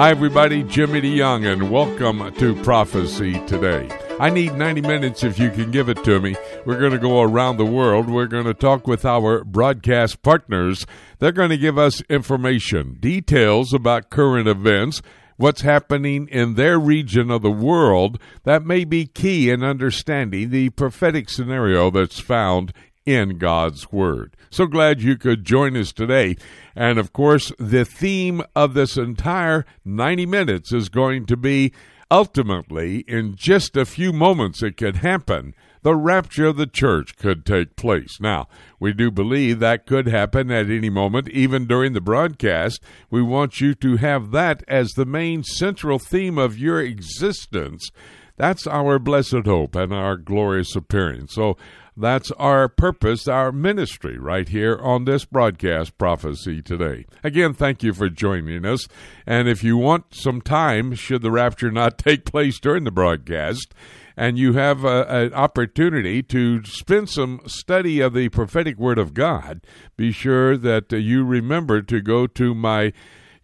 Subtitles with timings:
[0.00, 0.62] Hi, everybody.
[0.62, 3.86] Jimmy DeYoung, and welcome to Prophecy Today.
[4.18, 6.36] I need 90 minutes if you can give it to me.
[6.64, 8.08] We're going to go around the world.
[8.08, 10.86] We're going to talk with our broadcast partners.
[11.18, 15.02] They're going to give us information, details about current events,
[15.36, 20.70] what's happening in their region of the world that may be key in understanding the
[20.70, 22.72] prophetic scenario that's found
[23.14, 24.36] in God's Word.
[24.50, 26.36] So glad you could join us today.
[26.74, 31.72] And of course, the theme of this entire 90 minutes is going to be
[32.10, 35.54] ultimately, in just a few moments, it could happen.
[35.82, 38.20] The rapture of the church could take place.
[38.20, 42.82] Now, we do believe that could happen at any moment, even during the broadcast.
[43.10, 47.90] We want you to have that as the main central theme of your existence.
[48.36, 51.34] That's our blessed hope and our glorious appearance.
[51.34, 51.56] So
[52.00, 57.06] that's our purpose, our ministry, right here on this broadcast, Prophecy Today.
[57.22, 58.88] Again, thank you for joining us.
[59.26, 63.74] And if you want some time, should the rapture not take place during the broadcast,
[64.16, 69.14] and you have a, an opportunity to spend some study of the prophetic word of
[69.14, 69.60] God,
[69.96, 72.92] be sure that uh, you remember to go to my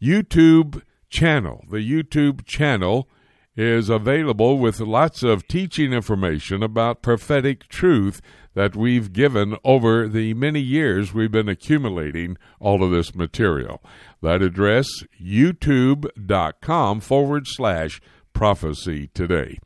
[0.03, 1.65] YouTube channel.
[1.71, 3.09] The YouTube channel
[3.57, 8.21] is available with lots of teaching information about prophetic truth
[8.57, 13.83] that we've given over the many years we've been accumulating all of this material.
[14.23, 14.89] That address,
[15.23, 18.01] youtube.com forward slash
[18.33, 19.59] prophecy today.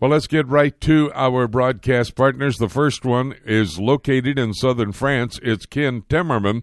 [0.00, 2.56] Well, let's get right to our broadcast partners.
[2.56, 5.38] The first one is located in southern France.
[5.42, 6.62] It's Ken Timmerman.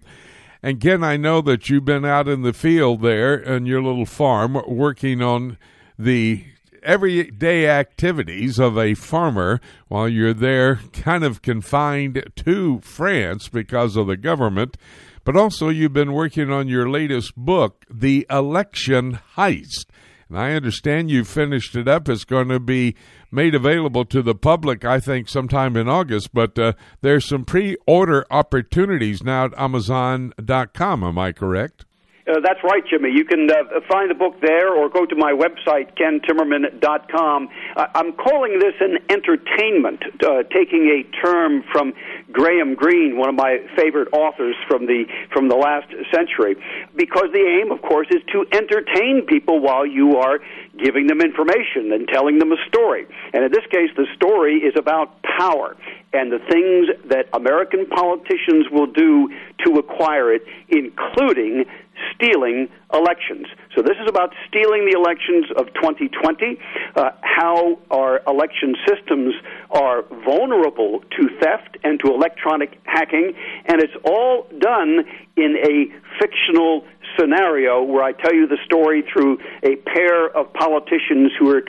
[0.63, 4.07] And Ken, I know that you've been out in the field there in your little
[4.07, 5.59] farm working on
[5.99, 6.45] the
[6.85, 14.07] everyday activities of a farmer while you're there, kind of confined to France because of
[14.07, 14.77] the government.
[15.23, 19.85] But also, you've been working on your latest book, The Election Heist.
[20.29, 22.09] And I understand you finished it up.
[22.09, 22.95] It's going to be
[23.31, 26.33] made available to the public, I think, sometime in August.
[26.33, 31.03] But uh, there's some pre order opportunities now at Amazon.com.
[31.03, 31.84] Am I correct?
[32.27, 33.11] Uh, that's right, Jimmy.
[33.11, 37.49] You can uh, find the book there or go to my website, kentimmerman.com.
[37.77, 41.93] Uh, I'm calling this an entertainment, uh, taking a term from
[42.31, 46.55] Graham Greene, one of my favorite authors from the from the last century,
[46.95, 50.39] because the aim, of course, is to entertain people while you are
[50.77, 53.05] giving them information and telling them a story.
[53.33, 55.77] And in this case, the story is about power
[56.11, 59.29] and the things that American politicians will do
[59.65, 61.65] to acquire it, including
[62.13, 63.47] stealing elections.
[63.75, 66.57] So this is about stealing the elections of 2020,
[66.95, 69.33] uh, how our election systems
[69.69, 73.33] are vulnerable to theft and to electronic hacking,
[73.65, 75.05] and it's all done
[75.35, 76.85] in a fictional
[77.19, 81.63] scenario where I tell you the story through a pair of politicians who are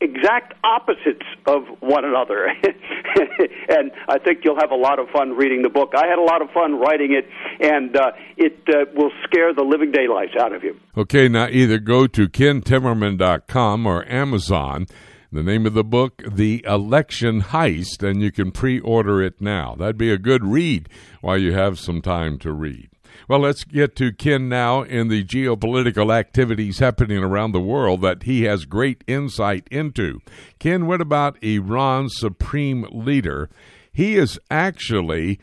[0.00, 2.46] exact opposites of one another.
[3.68, 5.92] and I think you'll have a lot of fun reading the book.
[5.96, 7.28] I had a lot of fun writing it,
[7.60, 10.76] and uh, it uh, will scare the living daylights out of you.
[10.96, 14.86] Okay, now either go to kentimmerman.com or Amazon.
[15.32, 19.74] The name of the book, The Election Heist, and you can pre order it now.
[19.74, 20.88] That'd be a good read
[21.20, 22.88] while you have some time to read.
[23.28, 28.22] Well, let's get to Ken now in the geopolitical activities happening around the world that
[28.22, 30.20] he has great insight into.
[30.60, 33.50] Ken, what about Iran's supreme leader?
[33.92, 35.40] He is actually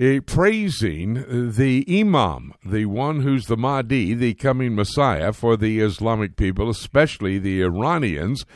[0.00, 6.36] uh, praising the Imam, the one who's the Mahdi, the coming Messiah for the Islamic
[6.36, 8.46] people, especially the Iranians,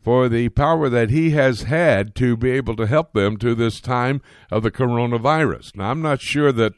[0.00, 3.80] for the power that he has had to be able to help them to this
[3.80, 5.74] time of the coronavirus.
[5.74, 6.74] Now, I'm not sure that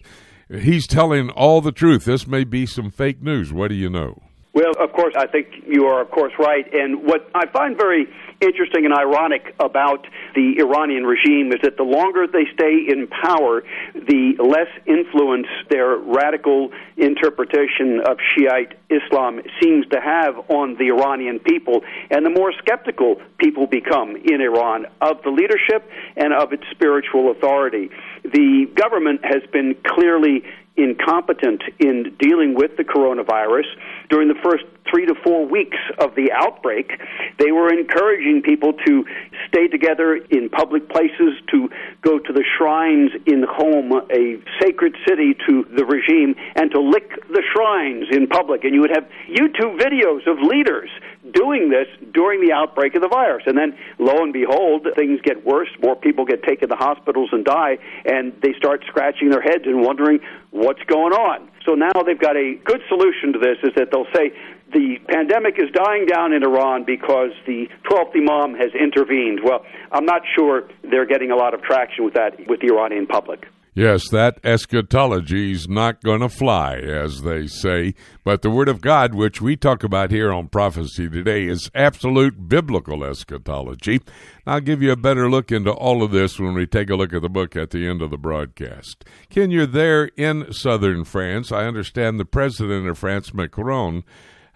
[0.51, 2.05] he's telling all the truth.
[2.05, 3.53] This may be some fake news.
[3.53, 4.21] What do you know?
[4.53, 6.67] Well, of course, I think you are, of course, right.
[6.73, 8.09] And what I find very
[8.41, 13.63] interesting and ironic about the Iranian regime is that the longer they stay in power,
[13.95, 21.39] the less influence their radical interpretation of Shiite Islam seems to have on the Iranian
[21.39, 26.65] people, and the more skeptical people become in Iran of the leadership and of its
[26.73, 27.91] spiritual authority.
[28.23, 30.43] The government has been clearly
[30.77, 33.67] incompetent in dealing with the coronavirus.
[34.09, 36.93] During the first three to four weeks of the outbreak,
[37.39, 39.05] they were encouraging people to
[39.49, 41.69] stay together in public places, to
[42.03, 47.11] go to the shrines in Qom, a sacred city to the regime, and to lick
[47.29, 48.65] the shrines in public.
[48.65, 50.91] And you would have YouTube videos of leaders
[51.33, 53.45] doing this during the outbreak of the virus.
[53.47, 55.69] And then, lo and behold, things get worse.
[55.83, 59.83] More people get taken to hospitals and die, and they start scratching their heads and
[59.83, 61.49] wondering what's going on.
[61.67, 64.33] So now they've got a good solution to this is that they'll say
[64.73, 69.41] the pandemic is dying down in Iran because the 12th Imam has intervened.
[69.45, 73.07] Well, I'm not sure they're getting a lot of traction with that with the Iranian
[73.07, 73.47] public.
[73.73, 77.95] Yes, that eschatology's not going to fly, as they say.
[78.25, 82.49] But the Word of God, which we talk about here on Prophecy today, is absolute
[82.49, 84.01] biblical eschatology.
[84.45, 87.13] I'll give you a better look into all of this when we take a look
[87.13, 89.05] at the book at the end of the broadcast.
[89.29, 91.53] Ken, you're there in southern France.
[91.53, 94.03] I understand the president of France, Macron,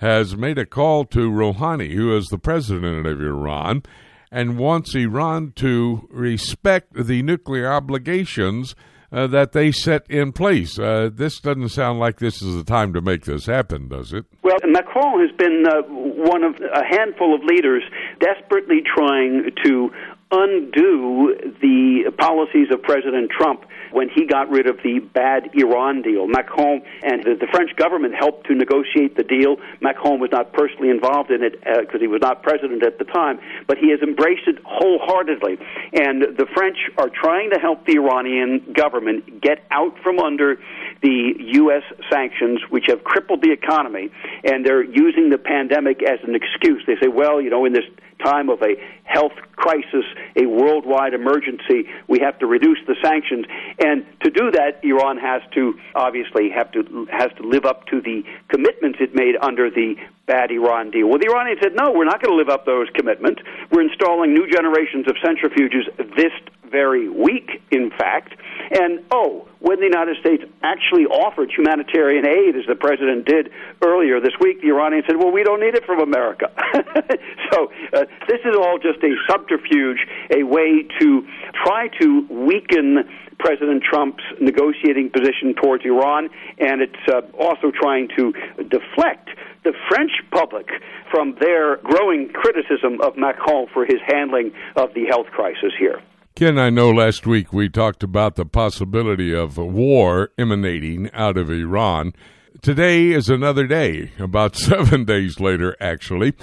[0.05, 3.83] has made a call to Rouhani, who is the president of Iran,
[4.31, 8.75] and wants Iran to respect the nuclear obligations
[9.11, 10.79] uh, that they set in place.
[10.79, 14.27] Uh, this doesn't sound like this is the time to make this happen, does it?
[14.43, 17.83] Well, Macron has been uh, one of a handful of leaders
[18.21, 19.91] desperately trying to
[20.33, 23.65] undo the policies of President Trump
[23.95, 26.27] when he got rid of the bad Iran deal.
[26.27, 29.57] Macron and the, the French government helped to negotiate the deal.
[29.81, 33.05] Macron was not personally involved in it because uh, he was not president at the
[33.05, 33.39] time,
[33.69, 35.59] but he has embraced it wholeheartedly.
[35.93, 40.59] And the French are trying to help the Iranian government get out from under
[41.03, 41.85] the U.S.
[42.11, 44.11] sanctions, which have crippled the economy,
[44.43, 46.83] and they're using the pandemic as an excuse.
[46.87, 47.85] They say, well, you know, in this
[48.25, 48.75] time of a
[49.05, 50.05] health crisis,
[50.37, 53.45] a worldwide emergency, we have to reduce the sanctions.
[53.79, 58.01] And to do that, Iran has to obviously have to has to live up to
[58.01, 61.09] the commitments it made under the bad Iran deal.
[61.09, 63.43] Well, the Iranians said, no, we're not going to live up those commitments.
[63.71, 65.85] We're installing new generations of centrifuges
[66.17, 66.33] this
[66.71, 68.35] very week, in fact.
[68.71, 73.51] And oh, when the United States actually offered humanitarian aid, as the president did
[73.83, 76.51] earlier this week, the Iranians said, well, we don't need it from America.
[77.53, 79.99] so uh, this is all just a subterfuge,
[80.31, 81.27] a way to
[81.65, 83.05] try to weaken
[83.39, 86.29] President Trump's negotiating position towards Iran,
[86.59, 88.33] and it's uh, also trying to
[88.71, 89.29] deflect
[89.65, 90.67] the French public
[91.11, 96.01] from their growing criticism of Macron for his handling of the health crisis here.
[96.37, 101.51] Ken, I know last week we talked about the possibility of war emanating out of
[101.51, 102.13] Iran.
[102.61, 106.35] Today is another day, about seven days later, actually.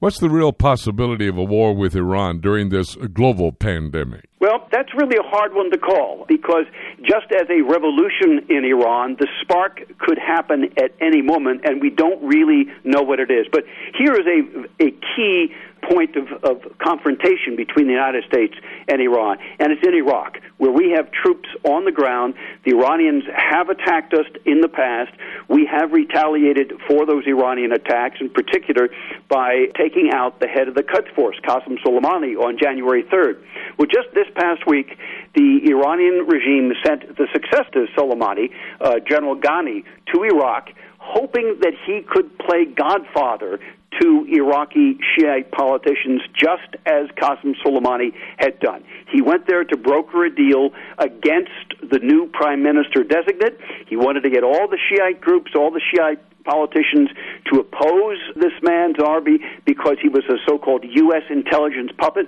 [0.00, 4.30] What's the real possibility of a war with Iran during this global pandemic?
[4.40, 6.64] Well, that's really a hard one to call because
[7.02, 11.90] just as a revolution in Iran, the spark could happen at any moment, and we
[11.90, 13.44] don't really know what it is.
[13.52, 13.64] But
[13.98, 15.52] here is a, a key
[15.82, 18.54] point of, of confrontation between the United States
[18.88, 22.34] and Iran, and it's in Iraq, where we have troops on the ground.
[22.64, 25.12] The Iranians have attacked us in the past.
[25.48, 28.88] We have retaliated for those Iranian attacks, in particular
[29.28, 33.42] by taking out the head of the Quds Force, Qasem Soleimani, on January 3rd.
[33.78, 34.98] Well, just this past week,
[35.34, 38.50] the Iranian regime sent the successor to Soleimani,
[38.80, 43.58] uh, General Ghani, to Iraq hoping that he could play godfather
[44.00, 48.84] to Iraqi Shiite politicians, just as Qasem Soleimani had done.
[49.12, 51.50] He went there to broker a deal against
[51.90, 53.58] the new prime minister designate.
[53.88, 57.10] He wanted to get all the Shiite groups, all the Shiite politicians
[57.52, 61.22] to oppose this man, Zurfi, because he was a so called U.S.
[61.28, 62.26] intelligence puppet,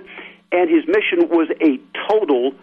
[0.51, 1.79] and his mission was a
[2.09, 2.53] total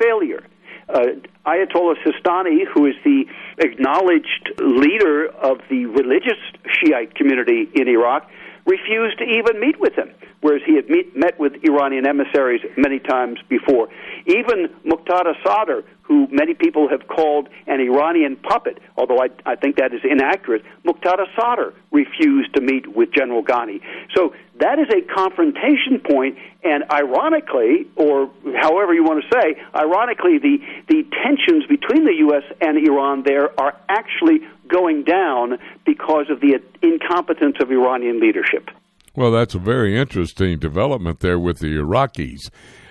[0.00, 0.44] failure.
[0.88, 3.24] Uh, Ayatollah Sistani, who is the
[3.58, 8.28] acknowledged leader of the religious Shiite community in Iraq,
[8.68, 10.10] refused to even meet with him,
[10.42, 13.88] whereas he had meet, met with Iranian emissaries many times before.
[14.26, 19.76] Even Muqtada Sadr, who many people have called an Iranian puppet, although I, I think
[19.76, 23.80] that is inaccurate, Muqtada Sadr refused to meet with General Ghani.
[24.16, 30.38] So that is a confrontation point, and ironically, or however you want to say, ironically,
[30.38, 32.42] the, the tensions between the U.S.
[32.60, 38.70] and Iran there are actually going down because of the incompetence of Iranian leadership.
[39.14, 42.50] Well, that's a very interesting development there with the Iraqis.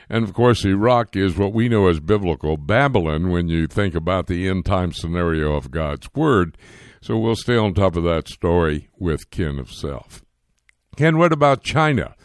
[0.09, 4.27] And of course, Iraq is what we know as biblical Babylon when you think about
[4.27, 6.57] the end time scenario of God's Word.
[7.01, 10.23] So we'll stay on top of that story with Ken of Self.
[10.95, 12.15] Ken, what about China?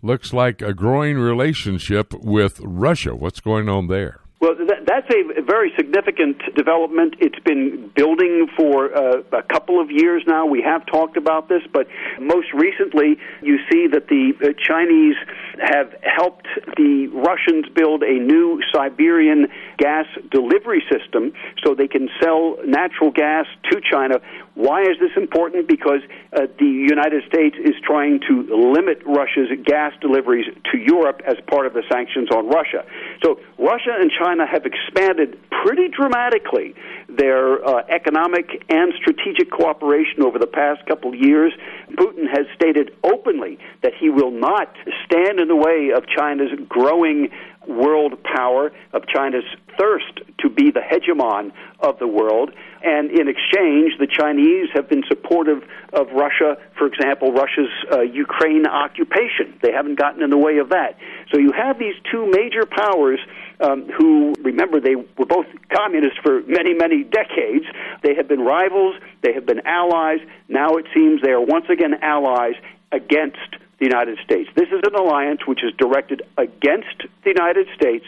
[0.00, 3.14] Looks like a growing relationship with Russia.
[3.14, 4.21] What's going on there?
[4.42, 7.14] Well, that, that's a very significant development.
[7.20, 10.46] It's been building for uh, a couple of years now.
[10.46, 11.86] We have talked about this, but
[12.20, 15.14] most recently, you see that the uh, Chinese
[15.62, 19.46] have helped the Russians build a new Siberian
[19.78, 21.32] gas delivery system
[21.64, 24.16] so they can sell natural gas to China
[24.54, 25.66] why is this important?
[25.66, 26.00] Because
[26.32, 31.66] uh, the United States is trying to limit Russia's gas deliveries to Europe as part
[31.66, 32.84] of the sanctions on Russia.
[33.24, 36.74] So Russia and China have expanded pretty dramatically
[37.08, 41.52] their uh, economic and strategic cooperation over the past couple of years.
[41.92, 44.74] Putin has stated openly that he will not
[45.06, 47.30] stand in the way of China's growing
[47.68, 49.44] world power, of China's
[49.78, 52.50] thirst to be the hegemon of the world.
[52.82, 58.66] And in exchange, the Chinese have been supportive of Russia, for example, Russia's uh, Ukraine
[58.66, 59.58] occupation.
[59.62, 60.98] They haven't gotten in the way of that.
[61.32, 63.20] So you have these two major powers
[63.60, 67.64] um, who, remember, they were both communists for many, many decades.
[68.02, 70.18] They have been rivals, they have been allies.
[70.48, 72.54] Now it seems they are once again allies
[72.90, 73.38] against
[73.82, 74.48] the United States.
[74.54, 78.04] This is an alliance which is directed against the United States.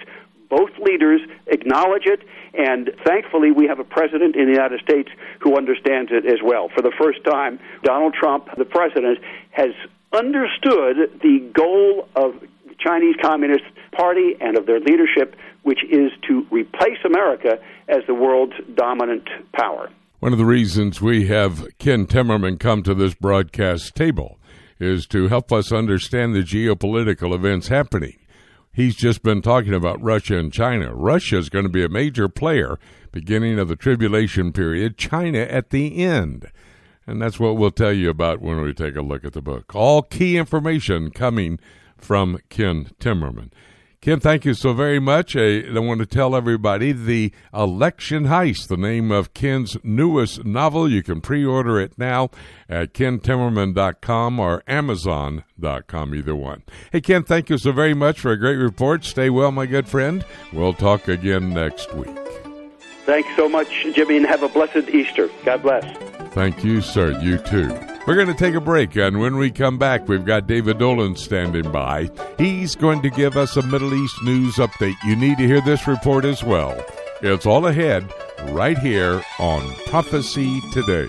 [0.49, 2.21] Both leaders acknowledge it,
[2.54, 5.09] and thankfully, we have a president in the United States
[5.40, 6.69] who understands it as well.
[6.69, 9.19] For the first time, Donald Trump, the president,
[9.50, 9.71] has
[10.12, 12.38] understood the goal of
[12.69, 18.14] the Chinese Communist Party and of their leadership, which is to replace America as the
[18.14, 19.90] world's dominant power.
[20.21, 24.38] One of the reasons we have Ken Timmerman come to this broadcast table
[24.85, 28.19] is to help us understand the geopolitical events happening.
[28.73, 30.95] He's just been talking about Russia and China.
[30.95, 32.79] Russia is going to be a major player
[33.12, 36.50] beginning of the tribulation period, China at the end.
[37.07, 39.75] And that's what we'll tell you about when we take a look at the book.
[39.75, 41.61] All key information coming
[41.97, 43.50] from Ken Timmerman.
[44.05, 45.35] Ken, thank you so very much.
[45.35, 50.87] I, I want to tell everybody the Election Heist, the name of Ken's newest novel.
[50.91, 52.29] You can pre order it now
[52.69, 56.65] at kentimmerman.com or amazon.com, either one.
[56.93, 59.07] Hey, Ken, thank you so very much for a great report.
[59.07, 60.23] Stay well, my good friend.
[60.53, 62.44] We'll talk again next week.
[63.05, 65.29] Thanks so much, Jimmy, and have a blessed Easter.
[65.45, 65.85] God bless.
[66.33, 67.19] Thank you, sir.
[67.21, 67.69] You too.
[68.07, 71.17] We're going to take a break, and when we come back, we've got David Dolan
[71.17, 72.11] standing by.
[72.39, 74.97] He's going to give us a Middle East news update.
[75.07, 76.85] You need to hear this report as well.
[77.23, 78.13] It's all ahead
[78.51, 81.09] right here on Prophecy Today.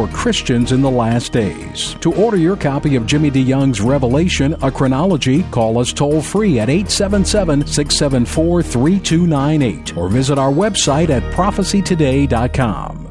[0.01, 1.95] for Christians in the last days.
[2.01, 6.69] To order your copy of Jimmy DeYoung's Revelation, a chronology, call us toll free at
[6.69, 13.10] 877 674 3298 or visit our website at prophecytoday.com.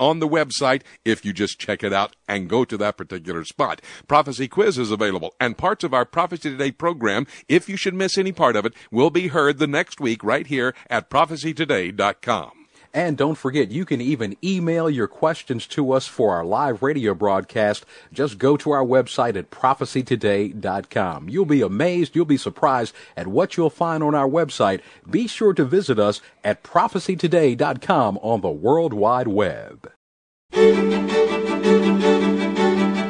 [0.00, 3.80] on the website if you just check it out and go to that particular spot.
[4.08, 8.18] Prophecy quiz is available, and parts of our Prophecy Today program, if you should miss
[8.18, 12.59] any part of it, will be heard the next week right here at prophecytoday.com.
[12.92, 17.14] And don't forget, you can even email your questions to us for our live radio
[17.14, 17.86] broadcast.
[18.12, 21.28] Just go to our website at prophecytoday.com.
[21.28, 24.80] You'll be amazed, you'll be surprised at what you'll find on our website.
[25.08, 29.92] Be sure to visit us at prophecytoday.com on the World Wide Web.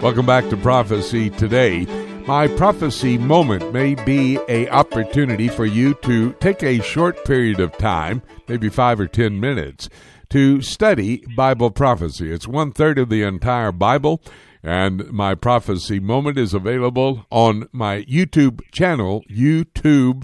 [0.02, 1.86] Welcome back to Prophecy Today.
[2.30, 7.76] My prophecy moment may be a opportunity for you to take a short period of
[7.76, 9.88] time, maybe five or ten minutes,
[10.28, 12.30] to study Bible prophecy.
[12.30, 14.22] It's one third of the entire Bible,
[14.62, 20.22] and my prophecy moment is available on my YouTube channel, YouTube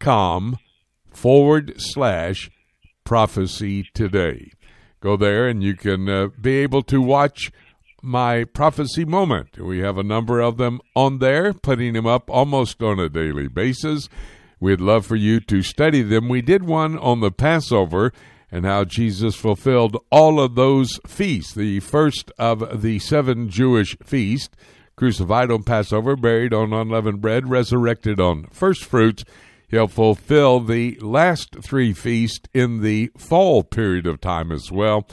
[0.00, 0.58] com
[1.12, 2.50] forward slash
[3.04, 4.52] prophecy today.
[5.00, 7.52] Go there and you can uh, be able to watch
[8.04, 9.58] my prophecy moment.
[9.58, 13.48] We have a number of them on there, putting them up almost on a daily
[13.48, 14.08] basis.
[14.60, 16.28] We'd love for you to study them.
[16.28, 18.12] We did one on the Passover
[18.50, 21.54] and how Jesus fulfilled all of those feasts.
[21.54, 24.54] The first of the seven Jewish feasts,
[24.96, 29.24] crucified on Passover, buried on unleavened bread, resurrected on first fruits.
[29.66, 35.08] He'll fulfill the last three feasts in the fall period of time as well.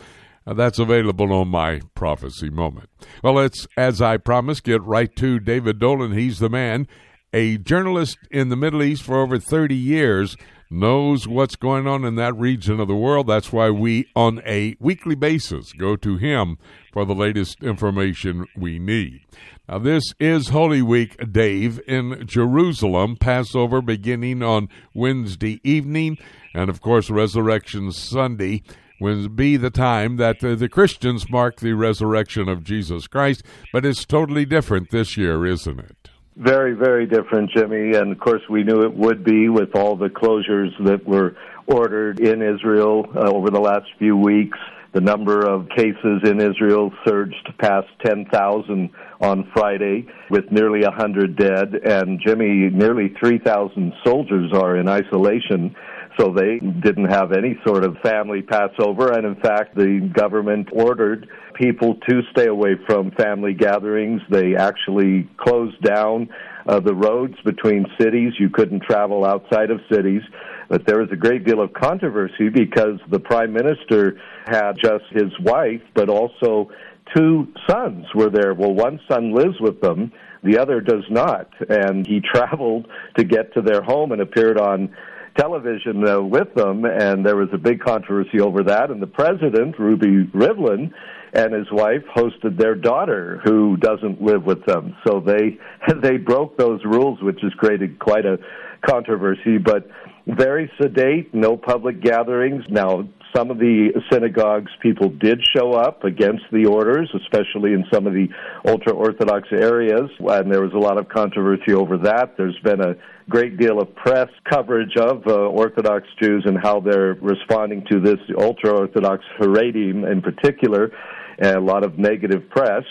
[0.46, 2.90] Uh, that's available on my prophecy moment.
[3.24, 6.14] Well, let's, as I promised, get right to David Dolan.
[6.14, 6.88] He's the man,
[7.34, 10.36] a journalist in the Middle East for over 30 years
[10.72, 13.28] knows what's going on in that region of the world.
[13.28, 16.58] That's why we, on a weekly basis, go to him
[16.94, 19.22] for the latest information we need.
[19.68, 26.18] Now, this is Holy Week, Dave, in Jerusalem, Passover beginning on Wednesday evening,
[26.54, 28.64] and of course, Resurrection Sunday
[29.02, 33.44] will be the time that uh, the Christians mark the resurrection of Jesus Christ,
[33.74, 36.10] but it's totally different this year, isn't it?
[36.38, 37.96] Very, very different, Jimmy.
[37.96, 42.20] And of course, we knew it would be with all the closures that were ordered
[42.20, 44.58] in Israel uh, over the last few weeks.
[44.94, 48.90] The number of cases in Israel surged past 10,000
[49.22, 51.76] on Friday, with nearly 100 dead.
[51.86, 55.76] And Jimmy, nearly 3,000 soldiers are in isolation
[56.20, 59.12] so they didn't have any sort of family Passover.
[59.14, 64.22] And in fact, the government ordered people to stay away from family gatherings.
[64.30, 66.30] They actually closed down
[66.68, 68.34] uh, the roads between cities.
[68.40, 70.22] You couldn't travel outside of cities.
[70.70, 75.32] But there was a great deal of controversy because the prime minister had just his
[75.42, 76.70] wife, but also
[77.16, 78.54] two sons were there.
[78.54, 80.12] Well, one son lives with them,
[80.44, 81.50] the other does not.
[81.70, 82.88] And he traveled
[83.18, 84.96] to get to their home and appeared on
[85.38, 88.90] television uh, with them, and there was a big controversy over that.
[88.92, 90.92] And the president, Ruby Rivlin,
[91.34, 94.96] and his wife hosted their daughter, who doesn't live with them.
[95.08, 95.58] So they
[96.02, 98.38] they broke those rules, which has created quite a
[98.86, 99.58] controversy.
[99.58, 99.90] But
[100.28, 102.64] very sedate, no public gatherings.
[102.70, 108.06] Now, some of the synagogues people did show up against the orders, especially in some
[108.06, 108.28] of the
[108.68, 112.36] ultra Orthodox areas, and there was a lot of controversy over that.
[112.38, 112.96] There's been a
[113.32, 118.20] great deal of press coverage of uh, Orthodox Jews and how they're responding to this
[118.38, 120.92] ultra Orthodox Haredim in particular,
[121.40, 122.84] and a lot of negative press.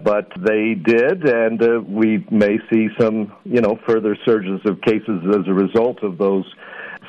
[0.00, 5.22] But they did, and uh, we may see some, you know, further surges of cases
[5.30, 6.44] as a result of those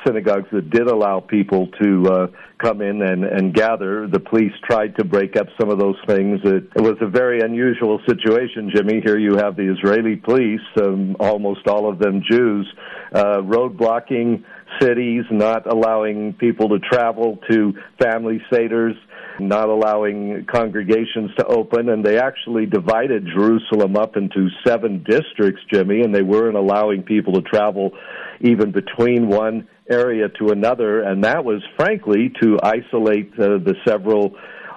[0.06, 2.26] synagogues that did allow people to uh,
[2.58, 4.06] come in and, and gather.
[4.06, 6.40] The police tried to break up some of those things.
[6.44, 9.00] It, it was a very unusual situation, Jimmy.
[9.04, 12.72] Here you have the Israeli police, um, almost all of them Jews,
[13.14, 14.44] uh, road blocking
[14.80, 18.94] cities, not allowing people to travel to family seders
[19.40, 26.02] not allowing congregations to open, and they actually divided Jerusalem up into seven districts, Jimmy,
[26.02, 27.92] and they weren't allowing people to travel
[28.40, 34.36] even between one area to another, and that was frankly to isolate uh, the several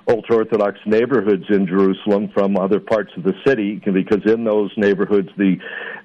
[0.09, 5.29] ultra Orthodox neighborhoods in Jerusalem from other parts of the city, because in those neighborhoods
[5.37, 5.55] the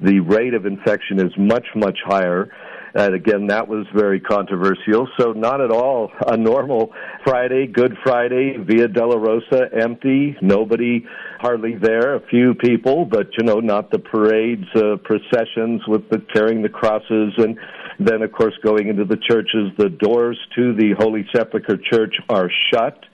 [0.01, 2.53] the rate of infection is much much higher.
[2.95, 5.09] And again, that was very controversial.
[5.19, 6.93] So not at all a normal
[7.25, 11.07] Friday, Good Friday, Via Dolorosa, empty, nobody
[11.39, 16.19] hardly there, a few people, but you know, not the parades, uh, processions with the
[16.33, 17.59] carrying the crosses and
[17.99, 22.49] then, of course, going into the churches, the doors to the Holy Sepulchre Church are
[22.73, 23.05] shut.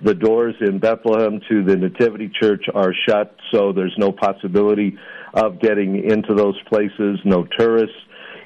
[0.00, 4.96] The doors in Bethlehem to the Nativity Church are shut, so there's no possibility
[5.34, 7.96] of getting into those places, no tourists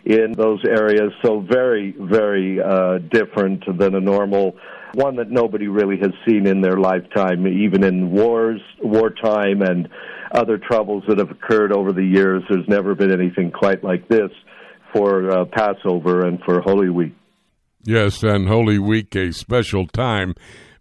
[0.04, 1.12] in those areas.
[1.24, 4.56] So very, very uh, different than a normal
[4.94, 9.88] one that nobody really has seen in their lifetime, even in wars, wartime, and
[10.32, 12.42] other troubles that have occurred over the years.
[12.48, 14.30] There's never been anything quite like this
[14.92, 17.14] for uh, Passover and for Holy Week.
[17.84, 20.34] Yes, and Holy Week, a special time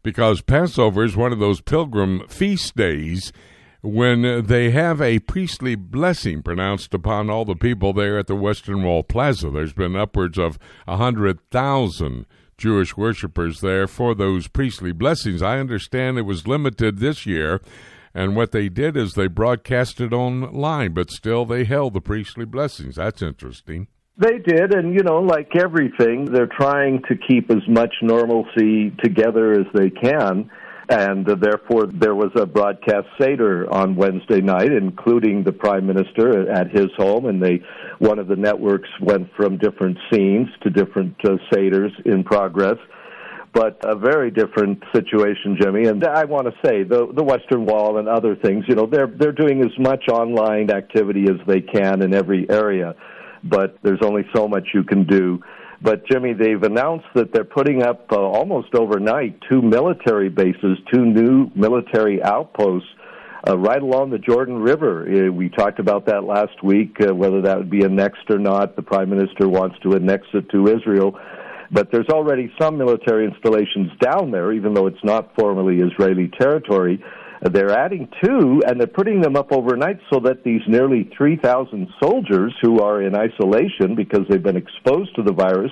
[0.04, 3.32] because Passover is one of those pilgrim feast days
[3.82, 8.84] when they have a priestly blessing pronounced upon all the people there at the Western
[8.84, 9.50] Wall Plaza.
[9.50, 12.26] There's been upwards of a hundred thousand
[12.58, 15.41] Jewish worshippers there for those priestly blessings.
[15.41, 17.60] I understand it was limited this year,
[18.13, 22.46] and what they did is they broadcast broadcasted online, but still they held the priestly
[22.46, 22.98] blessings.
[22.98, 23.88] That's interesting.
[24.17, 29.54] They did, and you know, like everything, they're trying to keep as much normalcy together
[29.54, 30.52] as they can.
[30.89, 36.50] And uh, therefore, there was a broadcast Seder on Wednesday night, including the Prime Minister
[36.52, 37.26] at his home.
[37.26, 37.62] And they,
[38.00, 42.78] one of the networks went from different scenes to different uh, Seders in progress
[43.54, 45.88] but a very different situation, Jimmy.
[45.88, 49.08] And I want to say the the Western Wall and other things, you know, they're
[49.08, 52.96] they're doing as much online activity as they can in every area,
[53.43, 55.41] but there's only so much you can do.
[55.82, 61.06] But Jimmy, they've announced that they're putting up uh, almost overnight two military bases, two
[61.06, 62.89] new military outposts.
[63.47, 65.01] Uh, right along the Jordan River.
[65.01, 68.75] Uh, we talked about that last week, uh, whether that would be annexed or not.
[68.75, 71.19] The Prime Minister wants to annex it to Israel.
[71.71, 77.04] But there's already some military installations down there, even though it's not formally Israeli territory.
[77.41, 82.54] They're adding two, and they're putting them up overnight so that these nearly 3,000 soldiers
[82.62, 85.71] who are in isolation because they've been exposed to the virus,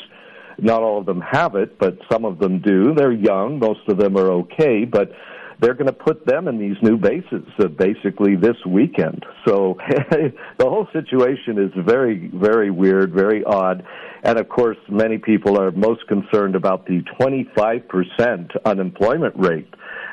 [0.58, 2.96] not all of them have it, but some of them do.
[2.96, 5.12] They're young, most of them are okay, but
[5.60, 9.26] they're going to put them in these new bases uh, basically this weekend.
[9.46, 9.78] So
[10.12, 13.86] the whole situation is very, very weird, very odd.
[14.24, 19.68] And of course, many people are most concerned about the 25% unemployment rate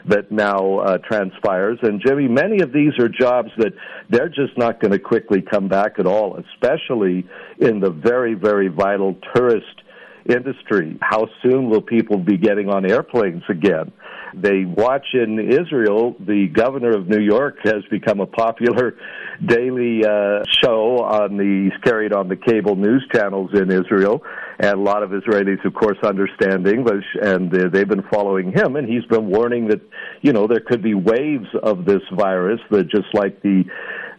[0.08, 1.78] that now uh, transpires.
[1.82, 3.72] And Jimmy, many of these are jobs that
[4.08, 7.26] they're just not going to quickly come back at all, especially
[7.58, 9.82] in the very, very vital tourist
[10.28, 10.98] industry.
[11.00, 13.92] How soon will people be getting on airplanes again?
[14.34, 16.14] They watch in Israel.
[16.20, 18.96] The governor of New York has become a popular
[19.44, 24.22] daily uh, show on the carried on the cable news channels in Israel,
[24.58, 28.76] and a lot of Israelis, of course, understand English, and they've been following him.
[28.76, 29.80] And he's been warning that
[30.22, 33.64] you know there could be waves of this virus that just like the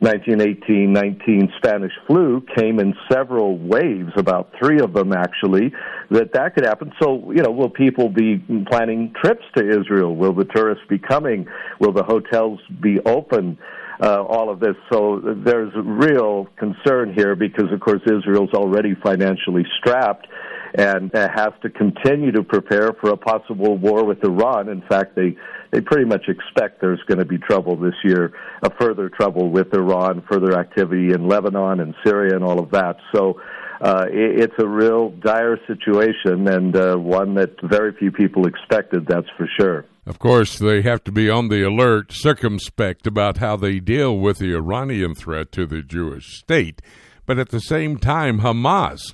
[0.02, 5.74] 1918-19 Spanish flu came in several waves, about three of them actually,
[6.12, 6.92] that that could happen.
[7.02, 8.38] So, you know, will people be
[8.70, 10.16] planning trips to Israel?
[10.16, 11.48] Will the tourists be coming?
[11.80, 13.58] Will the hotels be open?
[14.00, 14.76] Uh, all of this.
[14.94, 20.28] So there's real concern here because, of course, Israel's already financially strapped
[20.76, 24.70] and uh, has to continue to prepare for a possible war with Iran.
[24.70, 25.36] In fact, they
[25.72, 28.34] they pretty much expect there's going to be trouble this year,
[28.64, 32.98] a further trouble with Iran, further activity in Lebanon and Syria and all of that.
[33.14, 33.42] So
[33.82, 39.08] uh, it, it's a real dire situation and uh, one that very few people expected,
[39.08, 39.86] that's for sure.
[40.08, 44.40] Of course, they have to be on the alert, circumspect about how they deal with
[44.40, 46.82] the Iranian threat to the Jewish state.
[47.26, 49.14] But at the same time, Hamas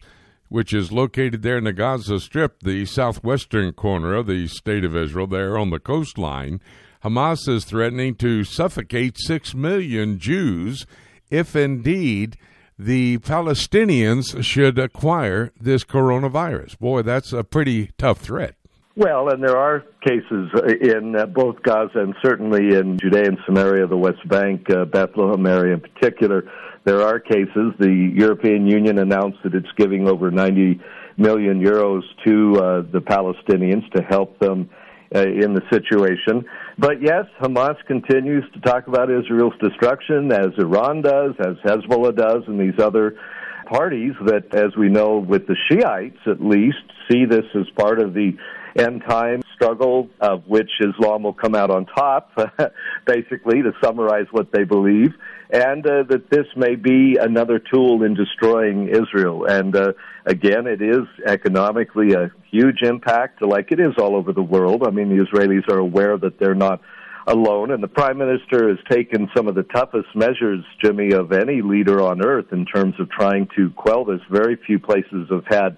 [0.53, 4.95] which is located there in the Gaza Strip, the southwestern corner of the state of
[4.95, 6.61] Israel, there on the coastline.
[7.03, 10.85] Hamas is threatening to suffocate six million Jews
[11.31, 12.37] if indeed
[12.77, 16.77] the Palestinians should acquire this coronavirus.
[16.77, 18.53] Boy, that's a pretty tough threat.
[18.95, 20.51] Well, and there are cases
[20.81, 25.47] in uh, both Gaza and certainly in Judea and Samaria, the West Bank, uh, Bethlehem
[25.47, 26.43] area in particular,
[26.83, 27.73] there are cases.
[27.79, 30.79] The European Union announced that it's giving over 90
[31.17, 34.69] million euros to uh, the Palestinians to help them
[35.15, 36.45] uh, in the situation.
[36.77, 42.43] But yes, Hamas continues to talk about Israel's destruction, as Iran does, as Hezbollah does,
[42.45, 43.17] and these other
[43.65, 46.77] parties that, as we know, with the Shiites at least,
[47.09, 48.37] see this as part of the
[48.75, 52.31] end time struggle, of which Islam will come out on top,
[53.05, 55.13] basically, to summarize what they believe,
[55.49, 59.45] and uh, that this may be another tool in destroying Israel.
[59.45, 59.93] And uh,
[60.25, 64.83] again, it is economically a huge impact, like it is all over the world.
[64.85, 66.81] I mean, the Israelis are aware that they're not
[67.27, 71.61] alone, and the prime minister has taken some of the toughest measures, Jimmy, of any
[71.61, 74.19] leader on earth in terms of trying to quell this.
[74.29, 75.77] Very few places have had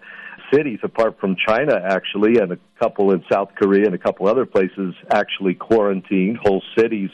[0.54, 4.46] cities, apart from China, actually, and a couple in South Korea and a couple other
[4.46, 7.10] places, actually quarantined whole cities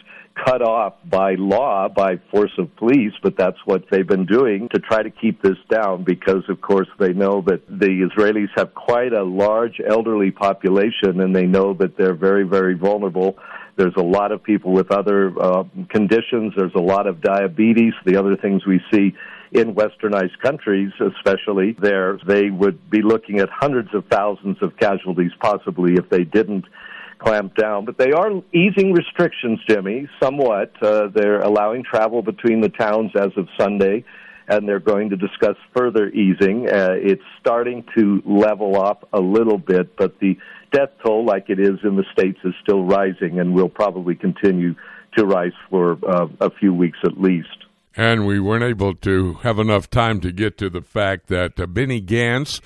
[0.45, 4.79] cut off by law, by force of police, but that's what they've been doing to
[4.79, 9.13] try to keep this down because, of course, they know that the Israelis have quite
[9.13, 13.37] a large elderly population and they know that they're very, very vulnerable.
[13.75, 16.53] There's a lot of people with other uh, conditions.
[16.55, 19.13] There's a lot of diabetes, the other things we see
[19.51, 25.31] in westernized countries, especially there, they would be looking at hundreds of thousands of casualties
[25.39, 26.65] possibly if they didn't
[27.19, 27.85] clamp down.
[27.85, 30.71] But they are easing restrictions, Jimmy, somewhat.
[30.81, 34.05] Uh, they're allowing travel between the towns as of Sunday,
[34.47, 36.69] and they're going to discuss further easing.
[36.69, 40.37] Uh, it's starting to level off a little bit, but the
[40.71, 44.75] death toll, like it is in the States, is still rising and will probably continue
[45.17, 47.65] to rise for uh, a few weeks at least.
[47.95, 51.65] And we weren't able to have enough time to get to the fact that uh,
[51.65, 52.61] Benny Gantz,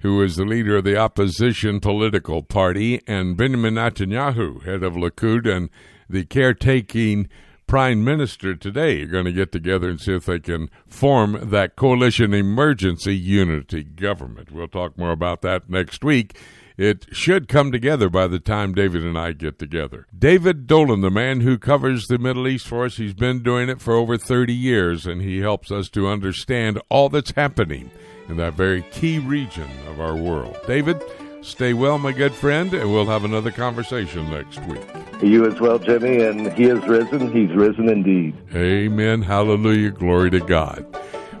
[0.00, 5.50] who is the leader of the opposition political party, and Benjamin Netanyahu, head of Likud,
[5.50, 5.68] and
[6.08, 7.28] the caretaking
[7.66, 11.76] prime minister today are going to get together and see if they can form that
[11.76, 14.50] coalition emergency unity government.
[14.50, 16.38] We'll talk more about that next week.
[16.78, 20.06] It should come together by the time David and I get together.
[20.16, 23.80] David Dolan, the man who covers the Middle East for us, he's been doing it
[23.80, 27.90] for over 30 years, and he helps us to understand all that's happening
[28.28, 30.56] in that very key region of our world.
[30.68, 31.02] David,
[31.40, 34.86] stay well, my good friend, and we'll have another conversation next week.
[35.20, 37.32] You as well, Jimmy, and he is risen.
[37.32, 38.36] He's risen indeed.
[38.54, 39.22] Amen.
[39.22, 39.90] Hallelujah.
[39.90, 40.86] Glory to God.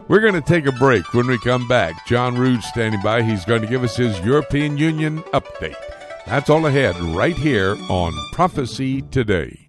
[0.08, 1.12] We're going to take a break.
[1.12, 3.22] When we come back, John Rood standing by.
[3.22, 5.76] He's going to give us his European Union update.
[6.26, 9.68] That's all ahead right here on Prophecy Today.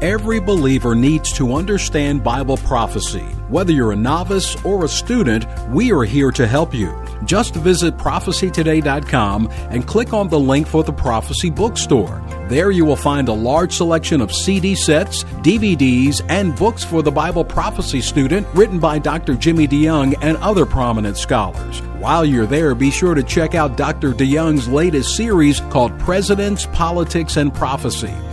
[0.00, 3.26] Every believer needs to understand Bible prophecy.
[3.48, 6.90] Whether you're a novice or a student, we are here to help you.
[7.24, 12.22] Just visit prophecytoday.com and click on the link for the Prophecy Bookstore.
[12.48, 17.12] There you will find a large selection of CD sets, DVDs, and books for the
[17.12, 19.34] Bible prophecy student written by Dr.
[19.34, 21.80] Jimmy DeYoung and other prominent scholars.
[22.00, 24.12] While you're there, be sure to check out Dr.
[24.12, 28.14] DeYoung's latest series called Presidents, Politics, and Prophecy.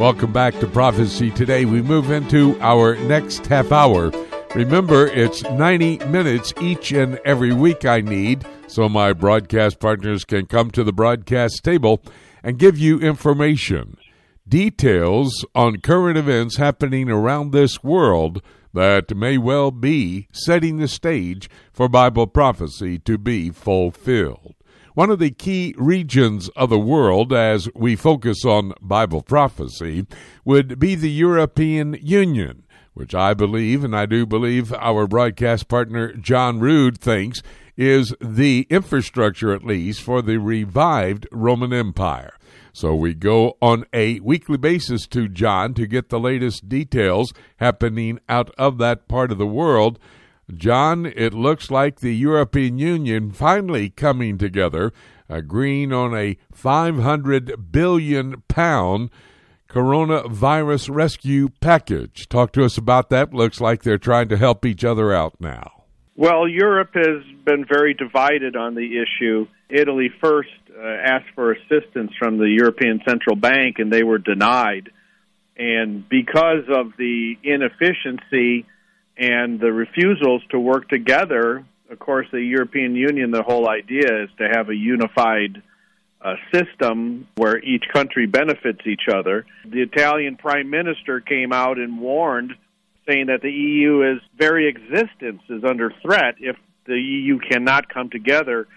[0.00, 1.66] Welcome back to Prophecy Today.
[1.66, 4.10] We move into our next half hour.
[4.54, 10.46] Remember, it's 90 minutes each and every week I need so my broadcast partners can
[10.46, 12.02] come to the broadcast table
[12.42, 13.98] and give you information,
[14.48, 18.40] details on current events happening around this world
[18.72, 24.54] that may well be setting the stage for Bible prophecy to be fulfilled.
[24.94, 30.04] One of the key regions of the world as we focus on Bible prophecy
[30.44, 36.12] would be the European Union, which I believe, and I do believe our broadcast partner
[36.14, 37.40] John Rood thinks,
[37.76, 42.36] is the infrastructure, at least, for the revived Roman Empire.
[42.72, 48.18] So we go on a weekly basis to John to get the latest details happening
[48.28, 50.00] out of that part of the world.
[50.56, 54.92] John, it looks like the European Union finally coming together,
[55.28, 59.10] agreeing on a 500 billion pound
[59.68, 62.28] coronavirus rescue package.
[62.28, 63.32] Talk to us about that.
[63.32, 65.84] Looks like they're trying to help each other out now.
[66.16, 69.46] Well, Europe has been very divided on the issue.
[69.70, 74.90] Italy first uh, asked for assistance from the European Central Bank, and they were denied.
[75.56, 78.66] And because of the inefficiency
[79.20, 84.30] and the refusals to work together, of course, the European Union, the whole idea is
[84.38, 85.62] to have a unified
[86.22, 89.44] uh, system where each country benefits each other.
[89.66, 92.54] The Italian prime minister came out and warned,
[93.06, 96.56] saying that the EU's very existence is under threat if
[96.86, 98.68] the EU cannot come together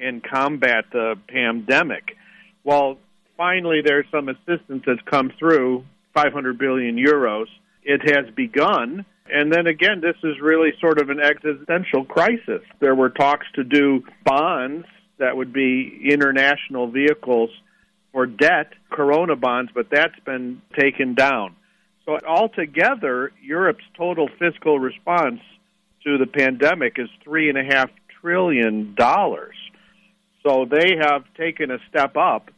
[0.00, 2.16] and combat the pandemic.
[2.62, 2.98] Well,
[3.36, 5.84] finally, there's some assistance that's come through
[6.14, 7.46] 500 billion euros.
[7.82, 9.04] It has begun.
[9.32, 12.62] And then again, this is really sort of an existential crisis.
[12.80, 14.86] There were talks to do bonds
[15.18, 17.50] that would be international vehicles
[18.12, 21.56] for debt, corona bonds, but that's been taken down.
[22.04, 25.40] So altogether, Europe's total fiscal response
[26.04, 29.54] to the pandemic is three and a half trillion dollars.
[30.46, 32.50] So they have taken a step up,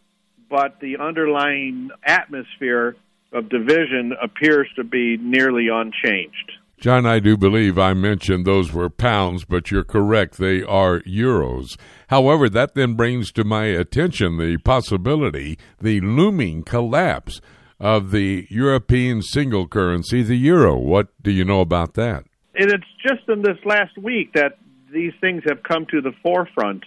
[0.48, 2.96] but the underlying atmosphere
[3.32, 6.52] of division appears to be nearly unchanged.
[6.80, 10.38] John, I do believe I mentioned those were pounds, but you're correct.
[10.38, 11.78] They are euros.
[12.08, 17.42] However, that then brings to my attention the possibility, the looming collapse
[17.78, 20.74] of the European single currency, the euro.
[20.74, 22.24] What do you know about that?
[22.54, 24.56] And it's just in this last week that
[24.90, 26.84] these things have come to the forefront.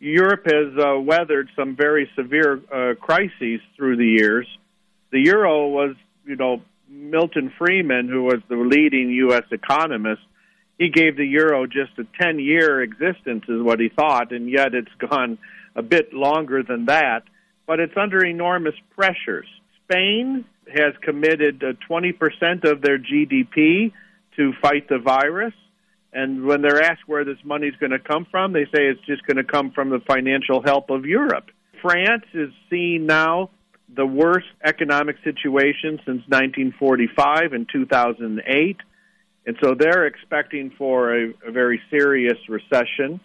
[0.00, 4.48] Europe has uh, weathered some very severe uh, crises through the years.
[5.12, 6.62] The euro was, you know,
[6.96, 9.44] Milton Friedman, who was the leading U.S.
[9.50, 10.22] economist,
[10.78, 14.74] he gave the euro just a 10 year existence, is what he thought, and yet
[14.74, 15.38] it's gone
[15.74, 17.22] a bit longer than that.
[17.66, 19.46] But it's under enormous pressures.
[19.84, 23.92] Spain has committed uh, 20% of their GDP
[24.36, 25.54] to fight the virus.
[26.12, 29.04] And when they're asked where this money is going to come from, they say it's
[29.06, 31.50] just going to come from the financial help of Europe.
[31.82, 33.50] France is seeing now
[33.94, 38.76] the worst economic situation since 1945 and 2008.
[39.46, 43.20] And so they're expecting for a, a very serious recession.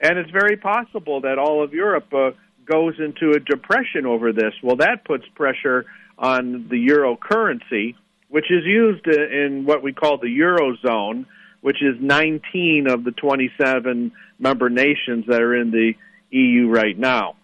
[0.00, 2.32] And it's very possible that all of Europe uh,
[2.66, 4.52] goes into a depression over this.
[4.62, 5.86] Well, that puts pressure
[6.18, 7.96] on the euro currency,
[8.28, 11.26] which is used in what we call the eurozone,
[11.60, 15.94] which is 19 of the 27 member nations that are in the
[16.30, 17.36] EU right now.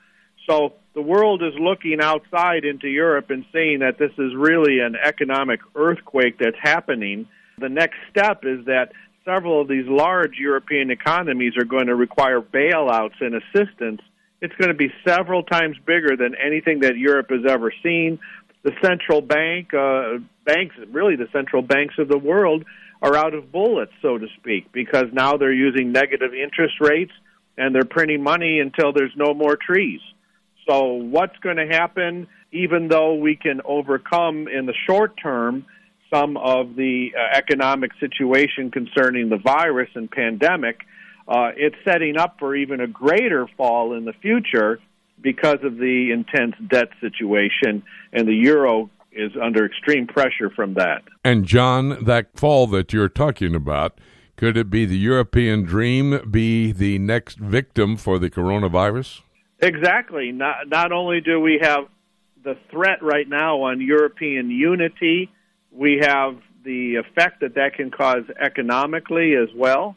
[0.49, 4.97] So the world is looking outside into Europe and seeing that this is really an
[4.97, 7.27] economic earthquake that's happening.
[7.59, 8.93] The next step is that
[9.25, 14.01] several of these large European economies are going to require bailouts and assistance.
[14.41, 18.19] It's going to be several times bigger than anything that Europe has ever seen.
[18.63, 22.65] The central bank, uh, banks, really the central banks of the world,
[23.01, 27.13] are out of bullets, so to speak, because now they're using negative interest rates
[27.57, 30.01] and they're printing money until there's no more trees.
[30.69, 35.67] So, what's going to happen, even though we can overcome in the short term
[36.13, 40.81] some of the uh, economic situation concerning the virus and pandemic,
[41.29, 44.81] uh, it's setting up for even a greater fall in the future
[45.23, 51.03] because of the intense debt situation, and the euro is under extreme pressure from that.
[51.25, 53.99] And, John, that fall that you're talking about,
[54.37, 59.21] could it be the European dream be the next victim for the coronavirus?
[59.63, 60.33] Exactly.
[60.33, 61.87] Not not only do we have
[62.43, 65.31] the threat right now on European unity,
[65.71, 69.97] we have the effect that that can cause economically as well.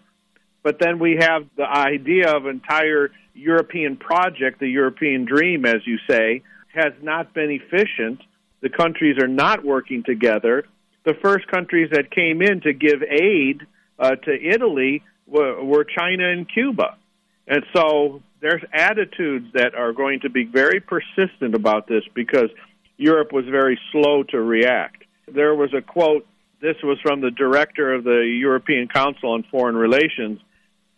[0.63, 5.97] But then we have the idea of entire European project, the European dream, as you
[6.09, 8.21] say, has not been efficient.
[8.61, 10.65] The countries are not working together.
[11.03, 13.61] The first countries that came in to give aid
[13.99, 16.97] uh, to Italy were, were China and Cuba.
[17.45, 22.49] And so there's attitudes that are going to be very persistent about this because
[22.97, 25.05] Europe was very slow to react.
[25.33, 26.27] There was a quote,
[26.61, 30.41] this was from the director of the European Council on Foreign Relations.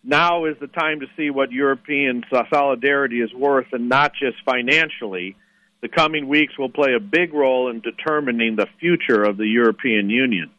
[0.04, 5.36] Now is the time to see what European solidarity is worth and not just financially.
[5.82, 10.10] The coming weeks will play a big role in determining the future of the European
[10.10, 10.50] Union.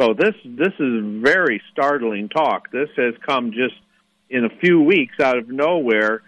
[0.00, 2.70] So this this is very startling talk.
[2.70, 3.74] This has come just
[4.30, 6.22] in a few weeks out of nowhere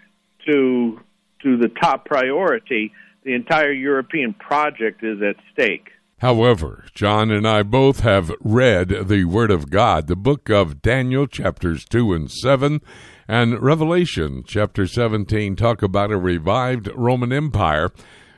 [0.45, 0.99] to
[1.41, 5.89] to the top priority, the entire European project is at stake.
[6.19, 11.27] However, John and I both have read the Word of God, the book of Daniel,
[11.27, 12.79] chapters 2 and 7,
[13.27, 17.91] and Revelation, chapter 17, talk about a revived Roman Empire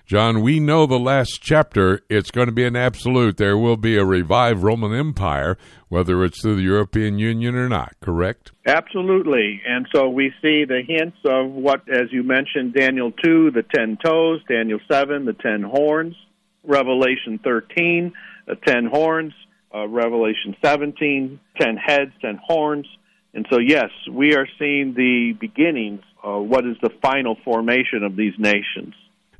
[0.05, 3.37] John, we know the last chapter, it's going to be an absolute.
[3.37, 5.57] There will be a revived Roman Empire,
[5.89, 8.51] whether it's through the European Union or not, correct?
[8.67, 9.63] Absolutely.
[9.67, 13.97] And so we see the hints of what, as you mentioned, Daniel 2, the 10
[14.05, 16.15] toes, Daniel 7, the 10 horns,
[16.63, 18.13] Revelation 13,
[18.45, 19.33] the 10 horns,
[19.73, 22.85] uh, Revelation 17, 10 heads, 10 horns.
[23.33, 28.15] And so, yes, we are seeing the beginnings of what is the final formation of
[28.15, 28.93] these nations.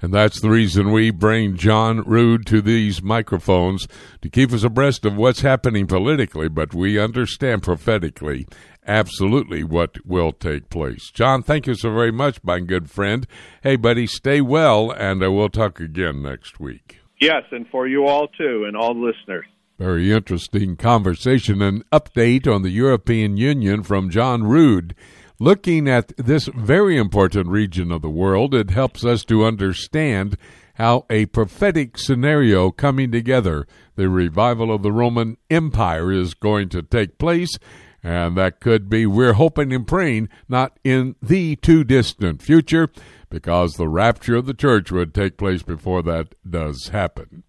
[0.06, 3.88] And that's the reason we bring John Rood to these microphones
[4.22, 8.46] to keep us abreast of what's happening politically, but we understand prophetically
[8.86, 11.10] absolutely what will take place.
[11.10, 13.26] John, thank you so very much, my good friend.
[13.63, 17.00] Hey, buddy, stay well, and uh, we'll talk again next week.
[17.20, 19.48] Yes, and for you all too, and all listeners.
[19.80, 24.94] Very interesting conversation and update on the European Union from John Rood.
[25.39, 30.38] Looking at this very important region of the world, it helps us to understand
[30.76, 33.67] how a prophetic scenario coming together,
[33.98, 37.58] the revival of the Roman Empire, is going to take place.
[38.02, 42.89] And that could be, we're hoping and praying, not in the too distant future,
[43.30, 47.43] because the rapture of the church would take place before that does happen.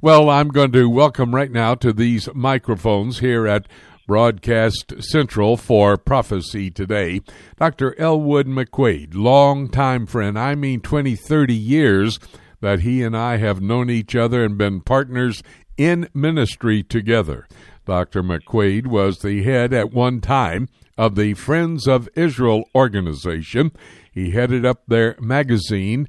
[0.00, 3.66] Well, I'm going to welcome right now to these microphones here at
[4.06, 7.20] Broadcast Central for Prophecy Today.
[7.56, 7.98] Dr.
[7.98, 12.18] Elwood McQuaid, long-time friend, I mean 20, 30 years
[12.60, 15.42] that he and I have known each other and been partners
[15.76, 17.46] in ministry together.
[17.86, 18.22] Dr.
[18.22, 23.72] McQuaid was the head at one time of the Friends of Israel organization.
[24.12, 26.08] He headed up their magazine,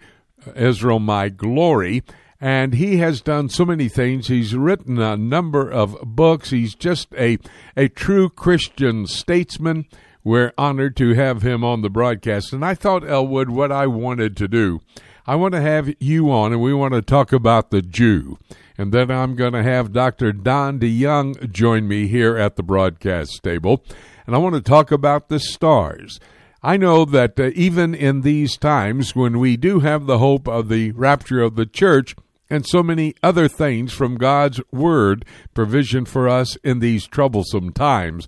[0.55, 2.03] Israel My Glory,
[2.43, 4.27] and he has done so many things.
[4.27, 6.49] He's written a number of books.
[6.49, 7.37] He's just a
[7.77, 9.85] a true Christian statesman.
[10.25, 12.51] We're honored to have him on the broadcast.
[12.51, 14.81] And I thought, Elwood, what I wanted to do,
[15.25, 18.37] I want to have you on, and we want to talk about the Jew.
[18.77, 20.33] And then I'm going to have Dr.
[20.33, 23.85] Don DeYoung join me here at the broadcast table.
[24.27, 26.19] and I want to talk about the stars.
[26.61, 30.67] I know that uh, even in these times when we do have the hope of
[30.67, 32.15] the rapture of the church,
[32.53, 35.25] and so many other things from God's Word,
[35.55, 38.27] provision for us in these troublesome times.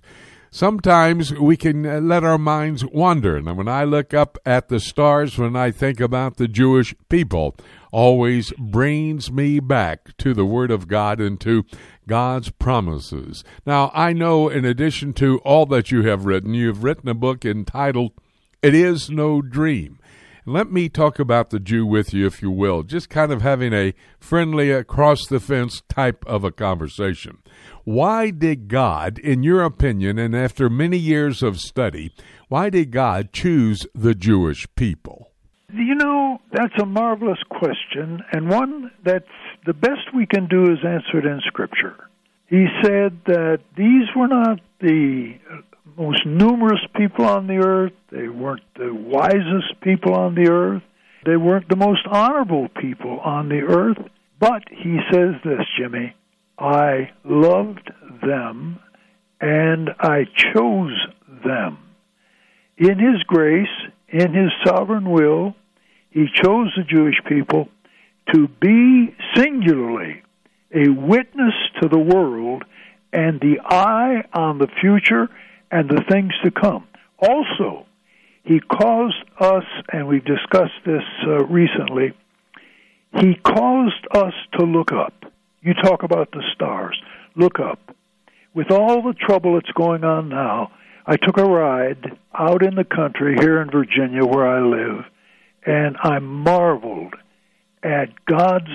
[0.50, 3.36] Sometimes we can uh, let our minds wander.
[3.36, 7.54] And when I look up at the stars, when I think about the Jewish people,
[7.92, 11.64] always brings me back to the Word of God and to
[12.08, 13.44] God's promises.
[13.64, 17.44] Now, I know in addition to all that you have written, you've written a book
[17.44, 18.10] entitled
[18.60, 19.95] It Is No Dream.
[20.48, 23.72] Let me talk about the Jew with you, if you will, just kind of having
[23.72, 27.38] a friendly, uh, across the fence type of a conversation.
[27.82, 32.12] Why did God, in your opinion, and after many years of study,
[32.46, 35.32] why did God choose the Jewish people?
[35.74, 39.24] You know, that's a marvelous question, and one that's
[39.66, 42.08] the best we can do is answer it in Scripture.
[42.46, 45.34] He said that these were not the
[45.96, 47.92] most numerous people on the earth.
[48.10, 50.82] They weren't the wisest people on the earth.
[51.24, 53.98] They weren't the most honorable people on the earth.
[54.38, 56.14] But he says this, Jimmy
[56.58, 57.90] I loved
[58.22, 58.78] them
[59.40, 60.24] and I
[60.54, 60.96] chose
[61.44, 61.78] them.
[62.78, 63.68] In his grace,
[64.08, 65.54] in his sovereign will,
[66.10, 67.68] he chose the Jewish people
[68.32, 70.22] to be singularly
[70.74, 72.64] a witness to the world
[73.12, 75.28] and the eye on the future
[75.70, 76.86] and the things to come.
[77.18, 77.86] Also,
[78.44, 82.14] he caused us, and we've discussed this uh, recently,
[83.20, 85.14] he caused us to look up.
[85.62, 87.00] You talk about the stars.
[87.34, 87.94] Look up.
[88.54, 90.70] With all the trouble that's going on now,
[91.06, 95.04] I took a ride out in the country here in Virginia where I live,
[95.64, 97.14] and I marveled
[97.82, 98.70] at God's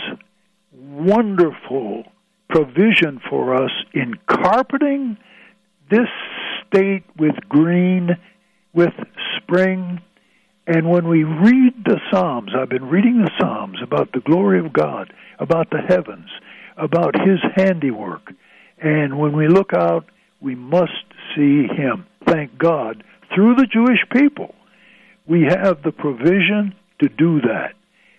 [0.74, 2.04] wonderful
[2.50, 5.18] provision for us in carpeting
[5.90, 6.10] this
[6.72, 8.18] state with green,
[8.74, 8.94] with
[9.38, 10.00] spring.
[10.68, 14.74] And when we read the Psalms, I've been reading the Psalms about the glory of
[14.74, 16.30] God, about the heavens,
[16.78, 18.32] about His handiwork.
[18.82, 20.06] And when we look out,
[20.40, 20.92] we must
[21.36, 22.06] see Him.
[22.28, 23.04] Thank God.
[23.36, 24.56] Through the Jewish people,
[25.28, 27.74] we have the provision to do that.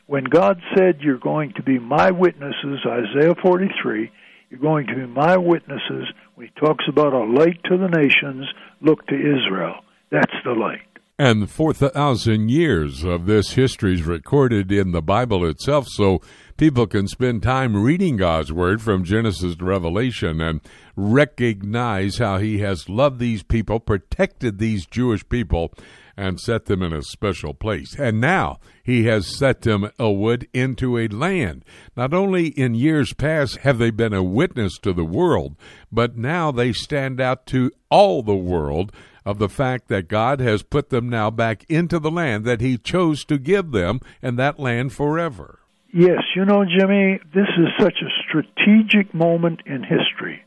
[0.07, 4.11] When God said, You're going to be my witnesses, Isaiah 43,
[4.51, 6.07] you're going to be my witnesses.
[6.43, 8.49] When he talks about a light to the nations,
[8.81, 9.77] look to Israel.
[10.11, 10.81] That's the light.
[11.17, 16.21] And 4,000 years of this history is recorded in the Bible itself, so
[16.57, 20.61] people can spend time reading God's Word from Genesis to Revelation and
[20.97, 25.73] recognize how He has loved these people, protected these Jewish people,
[26.17, 27.95] and set them in a special place.
[27.99, 31.65] And now he has set them, Elwood, into a land.
[31.97, 35.57] Not only in years past have they been a witness to the world,
[35.91, 38.93] but now they stand out to all the world
[39.25, 42.77] of the fact that God has put them now back into the land that he
[42.77, 45.61] chose to give them and that land forever.
[45.95, 50.43] Yes, you know, Jimmy, this is such a strategic moment in history.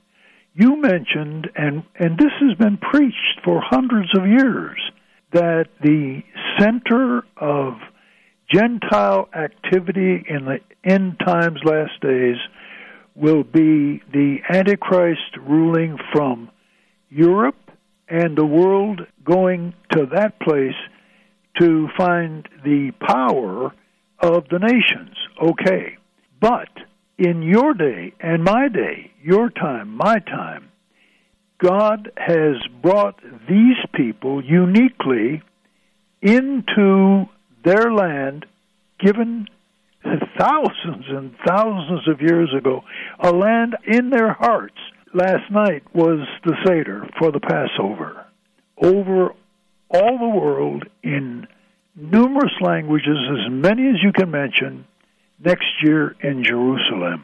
[0.55, 4.79] You mentioned, and, and this has been preached for hundreds of years,
[5.35, 6.23] that the
[6.57, 7.73] center of
[8.51, 12.37] Gentile activity in the end times, last days,
[13.15, 16.49] will be the Antichrist ruling from
[17.09, 17.71] Europe
[18.07, 20.75] and the world going to that place
[21.59, 23.73] to find the power
[24.19, 25.17] of the nations.
[25.41, 25.97] Okay.
[26.39, 26.69] But
[27.17, 30.69] in your day and my day, your time, my time,
[31.57, 35.41] God has brought these people uniquely
[36.21, 37.25] into
[37.63, 38.45] their land,
[38.99, 39.47] given
[40.37, 42.83] thousands and thousands of years ago,
[43.19, 44.77] a land in their hearts.
[45.13, 48.25] Last night was the Seder for the Passover.
[48.77, 49.29] Over
[49.89, 51.47] all the world in
[51.95, 54.85] numerous languages, as many as you can mention,
[55.43, 57.23] next year in Jerusalem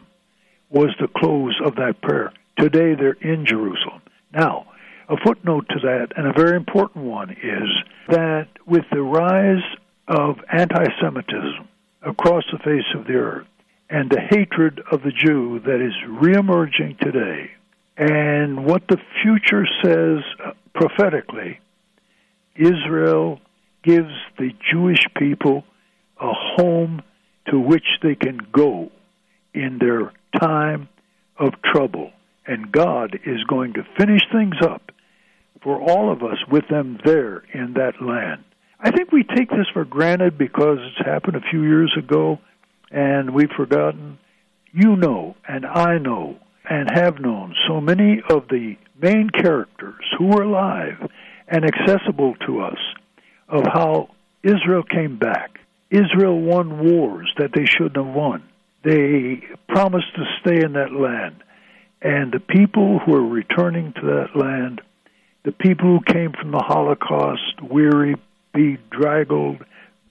[0.70, 2.32] was the close of that prayer.
[2.58, 4.02] Today they're in Jerusalem.
[4.34, 4.68] Now,
[5.10, 7.70] a footnote to that, and a very important one, is
[8.08, 9.64] that with the rise
[10.08, 11.68] of anti Semitism
[12.02, 13.48] across the face of the earth,
[13.90, 17.52] and the hatred of the Jew that is reemerging today,
[17.98, 20.24] and what the future says
[20.74, 21.60] prophetically,
[22.56, 23.42] Israel
[23.84, 25.66] gives the Jewish people
[26.20, 27.02] a home
[27.50, 28.92] to which they can go
[29.54, 30.88] in their time
[31.38, 32.14] of trouble
[32.52, 34.92] and God is going to finish things up
[35.64, 38.44] for all of us with them there in that land.
[38.80, 42.40] I think we take this for granted because it's happened a few years ago
[42.92, 44.18] and we've forgotten.
[44.74, 46.38] You know, and I know,
[46.70, 51.10] and have known so many of the main characters who were alive
[51.48, 52.78] and accessible to us
[53.50, 54.10] of how
[54.44, 55.60] Israel came back.
[55.90, 58.44] Israel won wars that they shouldn't have won.
[58.84, 61.44] They promised to stay in that land.
[62.02, 64.82] And the people who are returning to that land,
[65.44, 68.16] the people who came from the Holocaust, weary,
[68.54, 69.64] bedraggled,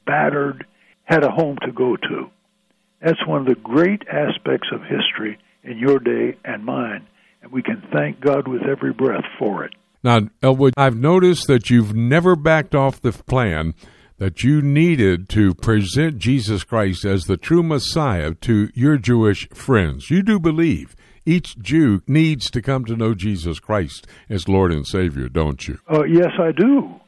[0.07, 0.67] battered,
[1.05, 2.31] had a home to go to.
[3.03, 7.07] That's one of the great aspects of history in your day and mine,
[7.43, 9.73] and we can thank God with every breath for it.
[10.03, 13.75] Now, Elwood, I've noticed that you've never backed off the plan
[14.19, 20.11] that you needed to present Jesus Christ as the true Messiah to your Jewish friends.
[20.11, 20.95] You do believe
[21.27, 25.79] each Jew needs to come to know Jesus Christ as Lord and Savior, don't you?
[25.91, 27.01] Uh, yes, I do.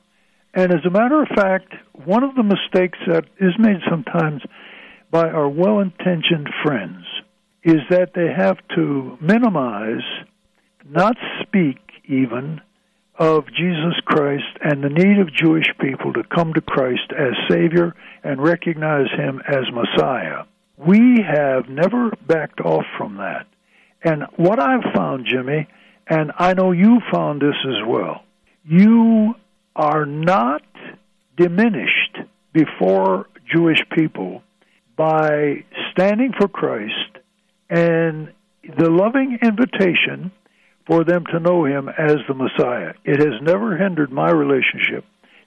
[0.55, 1.73] And as a matter of fact,
[2.05, 4.43] one of the mistakes that is made sometimes
[5.11, 7.05] by our well intentioned friends
[7.65, 10.03] is that they have to minimize,
[10.85, 12.61] not speak even,
[13.19, 17.95] of Jesus Christ and the need of Jewish people to come to Christ as Savior
[18.25, 20.45] and recognize Him as Messiah.
[20.77, 23.47] We have never backed off from that.
[24.05, 25.69] And what I've found, Jimmy,
[26.09, 28.23] and I know you found this as well,
[28.65, 29.35] you
[29.77, 30.63] are not
[31.37, 32.19] diminished
[32.53, 34.43] before Jewish people
[34.97, 37.19] by standing for Christ
[37.71, 38.33] and
[38.79, 40.31] the loving invitation
[40.87, 42.95] for them to know him as the Messiah.
[43.05, 45.05] It has never hindered my relationship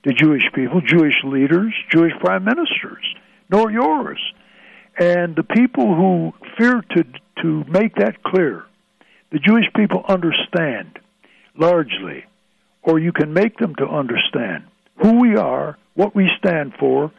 [0.08, 3.06] to Jewish people, Jewish leaders, Jewish prime ministers,
[3.50, 4.20] nor yours.
[4.98, 7.04] And the people who fear to
[7.42, 8.66] to make that clear,
[9.32, 11.00] the Jewish people understand
[11.58, 12.26] largely
[12.86, 14.64] or you can make them to understand
[15.02, 17.12] who we are, what we stand for,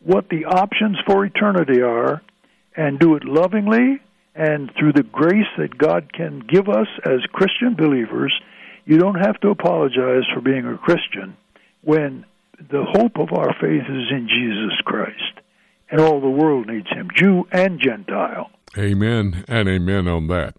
[0.00, 2.20] what the options for eternity are,
[2.76, 4.00] and do it lovingly
[4.34, 8.32] and through the grace that God can give us as Christian believers.
[8.84, 11.36] You don't have to apologize for being a Christian
[11.82, 12.24] when
[12.58, 15.40] the hope of our faith is in Jesus Christ,
[15.90, 18.50] and all the world needs Him, Jew and Gentile.
[18.78, 20.56] Amen and amen on that.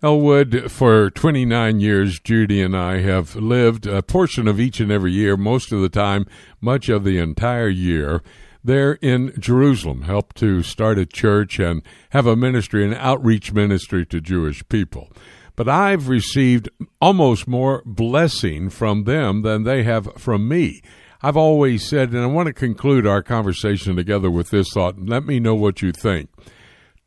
[0.00, 5.10] Elwood, for 29 years, Judy and I have lived a portion of each and every
[5.10, 6.24] year, most of the time,
[6.60, 8.22] much of the entire year,
[8.62, 14.06] there in Jerusalem, helped to start a church and have a ministry, an outreach ministry
[14.06, 15.10] to Jewish people.
[15.56, 16.68] But I've received
[17.00, 20.80] almost more blessing from them than they have from me.
[21.22, 25.08] I've always said, and I want to conclude our conversation together with this thought, and
[25.08, 26.30] let me know what you think.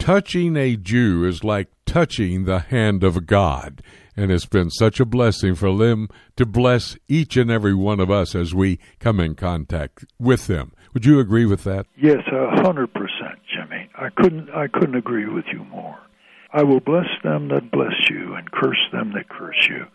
[0.02, 3.84] Touching a Jew is like touching the hand of God.
[4.18, 8.10] And it's been such a blessing for them to bless each and every one of
[8.10, 10.72] us as we come in contact with them.
[10.96, 11.86] Would you agree with that?
[11.96, 13.92] Yes, a hundred percent, Jimmy.
[13.96, 16.00] I couldn't I couldn't agree with you more.
[16.52, 19.86] I will bless them that bless you and curse them that curse you.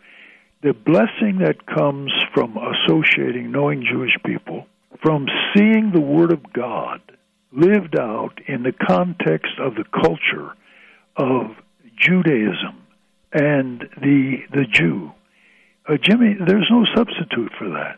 [0.62, 4.68] The blessing that comes from associating, knowing Jewish people,
[5.02, 7.00] from seeing the Word of God
[7.56, 10.52] lived out in the context of the culture
[11.16, 11.56] of
[11.98, 12.82] Judaism
[13.32, 15.12] and the the Jew.
[15.88, 17.96] Uh, Jimmy, there's no substitute for that.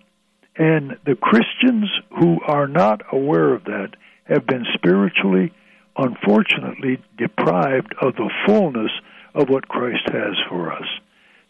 [0.56, 1.88] And the Christians
[2.18, 3.90] who are not aware of that
[4.24, 5.52] have been spiritually,
[5.96, 8.90] unfortunately, deprived of the fullness
[9.34, 10.86] of what Christ has for us.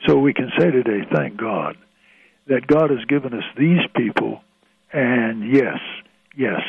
[0.06, 1.76] So we can say today, thank God,
[2.46, 4.42] that God has given us these people,
[4.92, 5.78] and yes,
[6.36, 6.61] yes,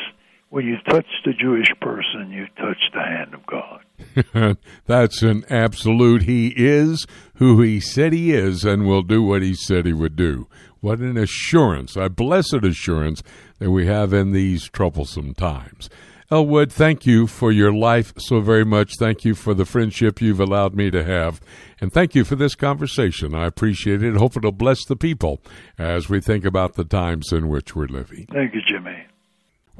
[0.50, 4.56] when you touch the Jewish person, you touch the hand of God.
[4.86, 6.22] That's an absolute.
[6.22, 10.16] He is who he said he is and will do what he said he would
[10.16, 10.48] do.
[10.80, 13.22] What an assurance, a blessed assurance
[13.58, 15.88] that we have in these troublesome times.
[16.32, 18.92] Elwood, thank you for your life so very much.
[18.98, 21.40] Thank you for the friendship you've allowed me to have.
[21.80, 23.34] And thank you for this conversation.
[23.34, 24.16] I appreciate it.
[24.16, 25.40] Hope it'll bless the people
[25.76, 28.26] as we think about the times in which we're living.
[28.32, 29.06] Thank you, Jimmy.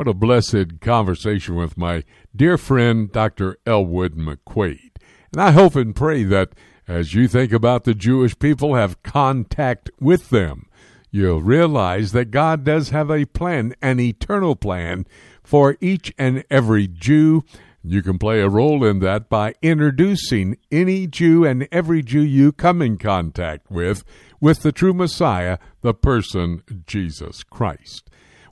[0.01, 3.59] What a blessed conversation with my dear friend, Dr.
[3.67, 4.93] Elwood McQuaid.
[5.31, 6.55] And I hope and pray that
[6.89, 10.71] as you think about the Jewish people, have contact with them.
[11.11, 15.05] You'll realize that God does have a plan, an eternal plan
[15.45, 17.45] for each and every Jew.
[17.85, 22.53] You can play a role in that by introducing any Jew and every Jew you
[22.53, 24.03] come in contact with
[24.41, 28.10] with the true Messiah, the person Jesus Christ.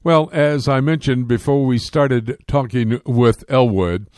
[0.08, 4.08] Well, as I mentioned before we started talking with Elwood,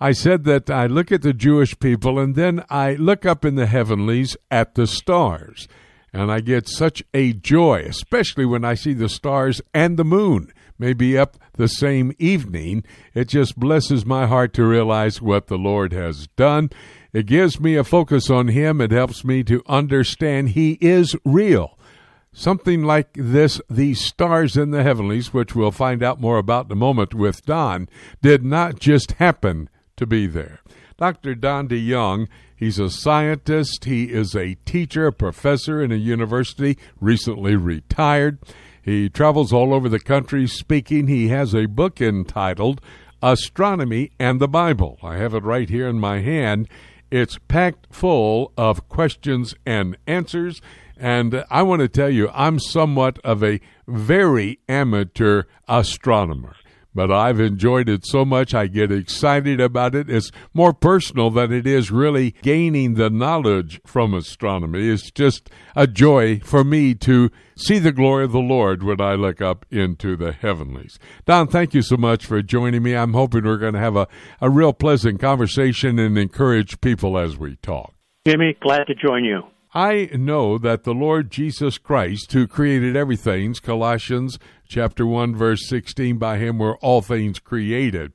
[0.00, 3.54] I said that I look at the Jewish people and then I look up in
[3.54, 5.68] the heavenlies at the stars.
[6.12, 10.52] And I get such a joy, especially when I see the stars and the moon
[10.76, 12.82] maybe up the same evening.
[13.14, 16.70] It just blesses my heart to realize what the Lord has done.
[17.12, 18.80] It gives me a focus on Him.
[18.80, 21.77] It helps me to understand He is real
[22.38, 26.72] something like this, these stars in the heavenlies, which we'll find out more about in
[26.72, 27.88] a moment with Don,
[28.22, 30.60] did not just happen to be there.
[30.96, 31.34] Dr.
[31.34, 37.56] Don DeYoung, he's a scientist, he is a teacher, a professor in a university, recently
[37.56, 38.38] retired.
[38.80, 41.08] He travels all over the country speaking.
[41.08, 42.80] He has a book entitled
[43.20, 44.96] Astronomy and the Bible.
[45.02, 46.68] I have it right here in my hand.
[47.10, 50.60] It's packed full of questions and answers.
[50.98, 56.56] And I want to tell you, I'm somewhat of a very amateur astronomer
[56.98, 58.54] but I've enjoyed it so much.
[58.54, 60.10] I get excited about it.
[60.10, 64.88] It's more personal than it is really gaining the knowledge from astronomy.
[64.88, 69.14] It's just a joy for me to see the glory of the Lord when I
[69.14, 70.98] look up into the heavenlies.
[71.24, 72.96] Don, thank you so much for joining me.
[72.96, 74.08] I'm hoping we're going to have a,
[74.40, 77.94] a real pleasant conversation and encourage people as we talk.
[78.26, 79.42] Jimmy, glad to join you.
[79.74, 86.16] I know that the Lord Jesus Christ, who created everything, Colossians chapter 1 verse 16,
[86.16, 88.12] by him were all things created,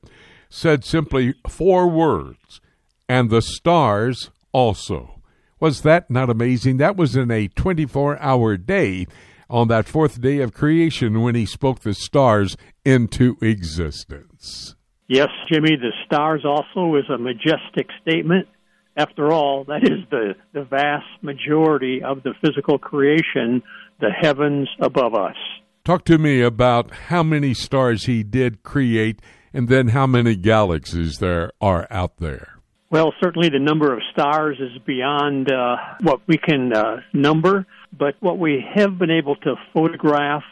[0.48, 2.60] said simply four words,
[3.08, 5.20] and the stars also.
[5.60, 6.78] Was that not amazing?
[6.78, 9.06] That was in a 24-hour day
[9.48, 14.74] on that fourth day of creation when he spoke the stars into existence.
[15.06, 18.48] Yes, Jimmy, the stars also is a majestic statement
[18.96, 23.62] after all, that is the, the vast majority of the physical creation,
[24.00, 25.36] the heavens above us.
[25.84, 29.20] Talk to me about how many stars he did create
[29.52, 32.54] and then how many galaxies there are out there.
[32.90, 38.14] Well, certainly the number of stars is beyond uh, what we can uh, number, but
[38.20, 40.44] what we have been able to photograph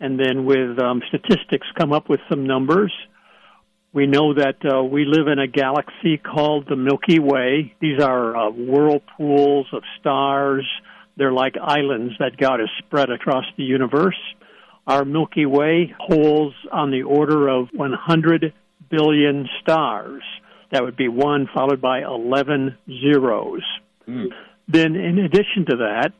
[0.00, 2.92] and then with um, statistics come up with some numbers.
[3.94, 7.74] We know that uh, we live in a galaxy called the Milky Way.
[7.80, 10.66] These are uh, whirlpools of stars.
[11.16, 14.16] They're like islands that God has spread across the universe.
[14.86, 18.54] Our Milky Way holds on the order of 100
[18.90, 20.22] billion stars.
[20.70, 23.62] That would be one followed by 11 zeros.
[24.08, 24.30] Mm.
[24.68, 26.12] Then, in addition to that,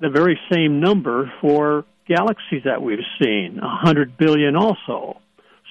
[0.00, 5.18] the very same number for galaxies that we've seen, 100 billion also.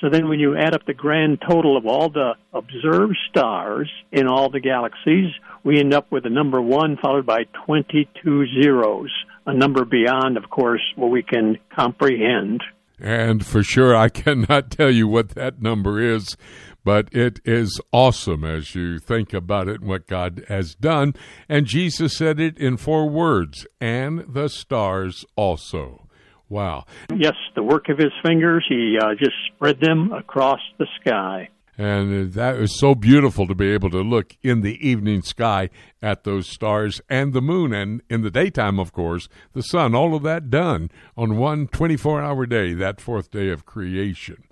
[0.02, 4.28] So then when you add up the grand total of all the observed stars in
[4.28, 5.32] all the galaxies,
[5.64, 9.12] we end up with a number one followed by 22 zeros,
[9.46, 12.64] a number beyond, of course, what we can comprehend.
[12.98, 16.38] And for sure, I cannot tell you what that number is,
[16.86, 21.14] but it is awesome as you think about it and what God has done.
[21.50, 26.09] And Jesus said it in four words, and the stars also.
[26.50, 26.86] Wow.
[27.16, 31.50] Yes, the work of his fingers, he uh, just spread them across the sky.
[31.80, 35.70] And that was so beautiful to be able to look in the evening sky
[36.02, 39.96] at those stars and the moon, and in the daytime, of course, the sun.
[39.96, 44.44] All of that done on one 24 hour day, that fourth day of creation.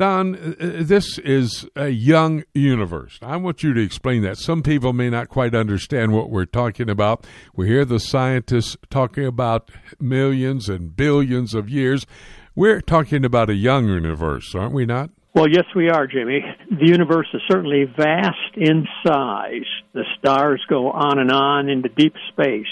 [0.00, 3.18] Don, uh, uh, this is a young universe.
[3.20, 4.38] I want you to explain that.
[4.38, 7.26] Some people may not quite understand what we're talking about.
[7.54, 9.70] We hear the scientists talking about
[10.00, 12.06] millions and billions of years.
[12.54, 15.10] We're talking about a young universe, aren't we not?
[15.34, 16.40] Well, yes, we are, Jimmy.
[16.70, 19.68] The universe is certainly vast in size.
[19.92, 22.64] The stars go on and on into deep space.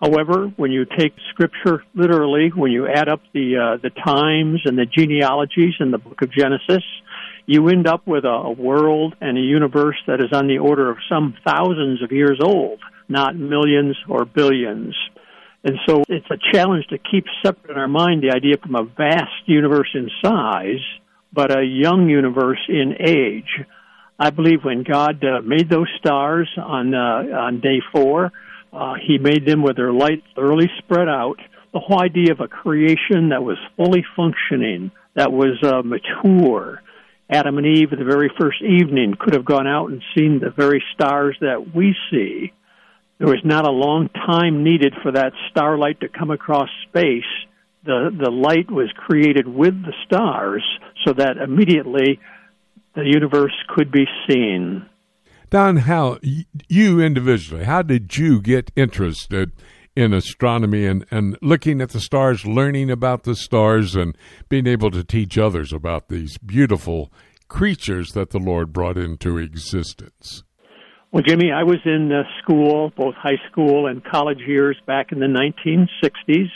[0.00, 4.78] However, when you take Scripture literally, when you add up the uh, the times and
[4.78, 6.82] the genealogies in the Book of Genesis,
[7.46, 10.90] you end up with a, a world and a universe that is on the order
[10.90, 14.94] of some thousands of years old, not millions or billions.
[15.64, 18.84] And so it's a challenge to keep separate in our mind the idea from a
[18.84, 20.80] vast universe in size,
[21.30, 23.66] but a young universe in age.
[24.18, 28.32] I believe when God uh, made those stars on uh, on day four,
[28.72, 31.38] uh, he made them with their light thoroughly spread out.
[31.72, 36.82] The whole idea of a creation that was fully functioning, that was uh, mature.
[37.28, 40.82] Adam and Eve, the very first evening, could have gone out and seen the very
[40.94, 42.52] stars that we see.
[43.18, 47.22] There was not a long time needed for that starlight to come across space.
[47.84, 50.64] The, the light was created with the stars
[51.04, 52.18] so that immediately
[52.94, 54.86] the universe could be seen.
[55.50, 56.20] Don, how
[56.68, 59.50] you individually, how did you get interested
[59.96, 64.16] in astronomy and, and looking at the stars, learning about the stars, and
[64.48, 67.12] being able to teach others about these beautiful
[67.48, 70.44] creatures that the Lord brought into existence?
[71.10, 75.18] Well, Jimmy, I was in uh, school, both high school and college years back in
[75.18, 76.46] the 1960s,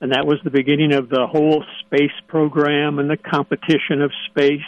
[0.00, 4.60] and that was the beginning of the whole space program and the competition of space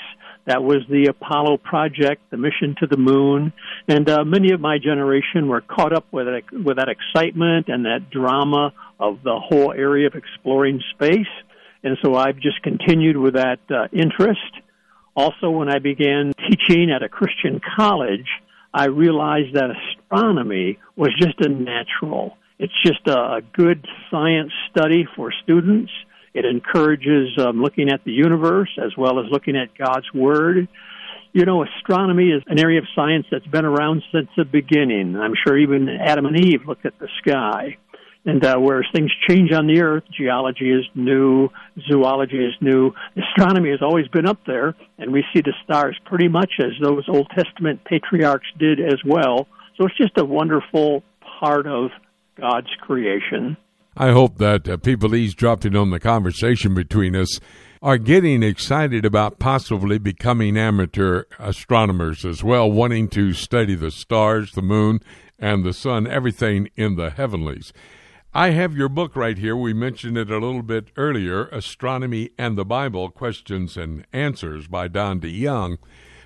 [0.51, 3.53] That was the Apollo project, the mission to the moon,
[3.86, 7.84] and uh, many of my generation were caught up with it, with that excitement and
[7.84, 11.30] that drama of the whole area of exploring space.
[11.84, 14.40] And so I've just continued with that uh, interest.
[15.14, 18.26] Also, when I began teaching at a Christian college,
[18.74, 22.36] I realized that astronomy was just a natural.
[22.59, 25.92] It's just a, a good science study for students.
[26.33, 30.68] It encourages um, looking at the universe as well as looking at God's Word.
[31.33, 35.16] You know, astronomy is an area of science that's been around since the beginning.
[35.16, 37.76] I'm sure even Adam and Eve looked at the sky.
[38.24, 41.49] And uh, whereas things change on the Earth, geology is new,
[41.89, 46.28] zoology is new, astronomy has always been up there, and we see the stars pretty
[46.28, 49.49] much as those Old Testament patriarchs did as well.
[49.76, 51.03] So it's just a wonderful
[51.41, 51.91] part of
[52.39, 53.57] God's creation.
[54.01, 57.38] I hope that uh, people eavesdropping on the conversation between us
[57.82, 64.53] are getting excited about possibly becoming amateur astronomers as well, wanting to study the stars,
[64.53, 65.01] the moon,
[65.38, 67.74] and the sun, everything in the heavenlies.
[68.32, 69.55] I have your book right here.
[69.55, 74.88] We mentioned it a little bit earlier Astronomy and the Bible Questions and Answers by
[74.88, 75.76] Don DeYoung.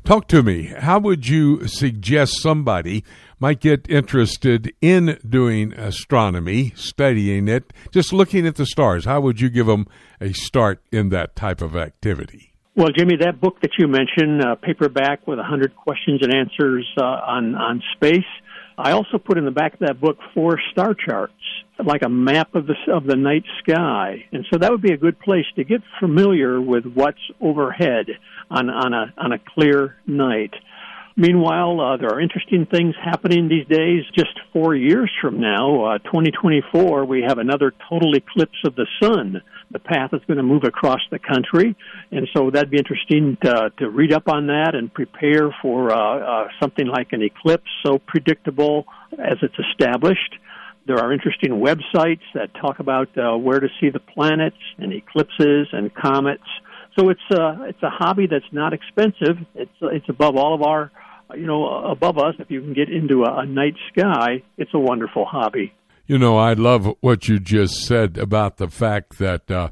[0.04, 0.66] Talk to me.
[0.66, 3.02] How would you suggest somebody
[3.44, 9.04] might get interested in doing astronomy, studying it, just looking at the stars?
[9.04, 9.86] How would you give them
[10.18, 12.54] a start in that type of activity?
[12.74, 17.04] Well, Jimmy, that book that you mentioned, uh, paperback with 100 questions and answers uh,
[17.04, 18.24] on, on space,
[18.78, 21.34] I also put in the back of that book four star charts,
[21.84, 24.96] like a map of the of the night sky, and so that would be a
[24.96, 28.06] good place to get familiar with what's overhead
[28.50, 30.54] on on a on a clear night.
[31.16, 34.02] Meanwhile, uh, there are interesting things happening these days.
[34.16, 39.40] Just four years from now, uh, 2024, we have another total eclipse of the sun.
[39.70, 41.76] The path is going to move across the country,
[42.10, 45.96] and so that'd be interesting to, to read up on that and prepare for uh,
[45.96, 50.34] uh, something like an eclipse so predictable as it's established.
[50.86, 55.68] There are interesting websites that talk about uh, where to see the planets and eclipses
[55.72, 56.42] and comets.
[56.98, 59.38] So it's uh, it's a hobby that's not expensive.
[59.54, 60.90] It's it's above all of our
[61.34, 64.78] you know, above us, if you can get into a, a night sky, it's a
[64.78, 65.72] wonderful hobby.
[66.06, 69.70] You know, I love what you just said about the fact that uh,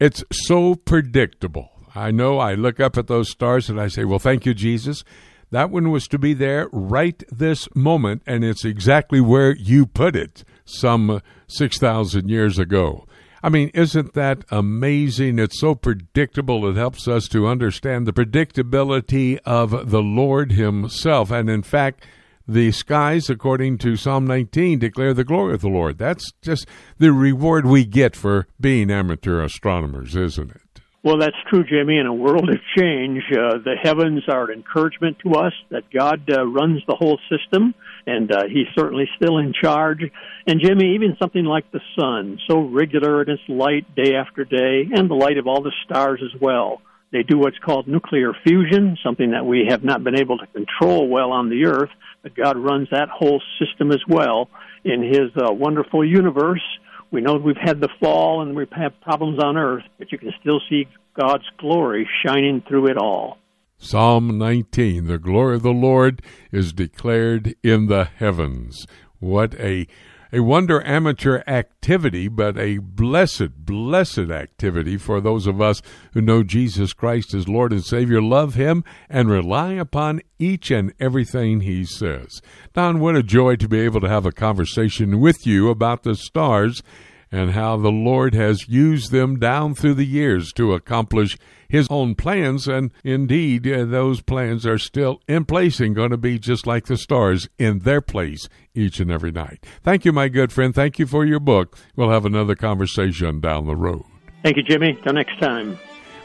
[0.00, 1.70] it's so predictable.
[1.94, 5.04] I know I look up at those stars and I say, well, thank you, Jesus.
[5.50, 10.16] That one was to be there right this moment, and it's exactly where you put
[10.16, 13.06] it some 6,000 years ago.
[13.42, 15.38] I mean, isn't that amazing?
[15.38, 16.68] It's so predictable.
[16.68, 21.30] It helps us to understand the predictability of the Lord Himself.
[21.30, 22.04] And in fact,
[22.48, 25.98] the skies, according to Psalm 19, declare the glory of the Lord.
[25.98, 26.66] That's just
[26.98, 30.60] the reward we get for being amateur astronomers, isn't it?
[31.02, 31.98] Well, that's true, Jimmy.
[31.98, 36.28] In a world of change, uh, the heavens are an encouragement to us that God
[36.30, 37.74] uh, runs the whole system,
[38.06, 40.00] and uh, He's certainly still in charge.
[40.46, 44.88] And, Jimmy, even something like the sun, so regular in its light day after day,
[44.92, 46.80] and the light of all the stars as well.
[47.12, 51.08] They do what's called nuclear fusion, something that we have not been able to control
[51.08, 51.90] well on the Earth,
[52.22, 54.48] but God runs that whole system as well
[54.84, 56.62] in His uh, wonderful universe
[57.10, 60.32] we know we've had the fall and we've had problems on earth, but you can
[60.40, 60.86] still see
[61.18, 63.38] God's glory shining through it all.
[63.78, 68.86] Psalm 19 The glory of the Lord is declared in the heavens.
[69.20, 69.86] What a
[70.32, 75.82] a wonder amateur activity, but a blessed, blessed activity for those of us
[76.14, 80.92] who know Jesus Christ as Lord and Savior, love Him, and rely upon each and
[80.98, 82.42] everything He says.
[82.72, 86.16] Don, what a joy to be able to have a conversation with you about the
[86.16, 86.82] stars
[87.30, 91.36] and how the Lord has used them down through the years to accomplish
[91.68, 92.68] His own plans.
[92.68, 96.86] And indeed, uh, those plans are still in place and going to be just like
[96.86, 99.64] the stars in their place each and every night.
[99.82, 100.74] Thank you, my good friend.
[100.74, 101.76] Thank you for your book.
[101.96, 104.04] We'll have another conversation down the road.
[104.42, 104.98] Thank you, Jimmy.
[105.02, 105.78] Till next time.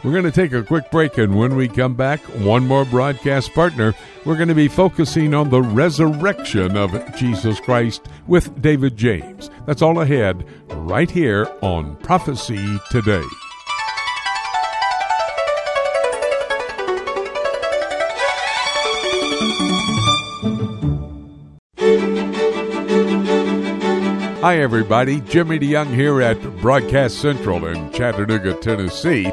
[0.03, 3.53] We're going to take a quick break, and when we come back, one more broadcast
[3.53, 3.93] partner.
[4.25, 9.51] We're going to be focusing on the resurrection of Jesus Christ with David James.
[9.67, 13.21] That's all ahead right here on Prophecy Today.
[24.41, 25.21] Hi, everybody.
[25.21, 29.31] Jimmy DeYoung here at Broadcast Central in Chattanooga, Tennessee.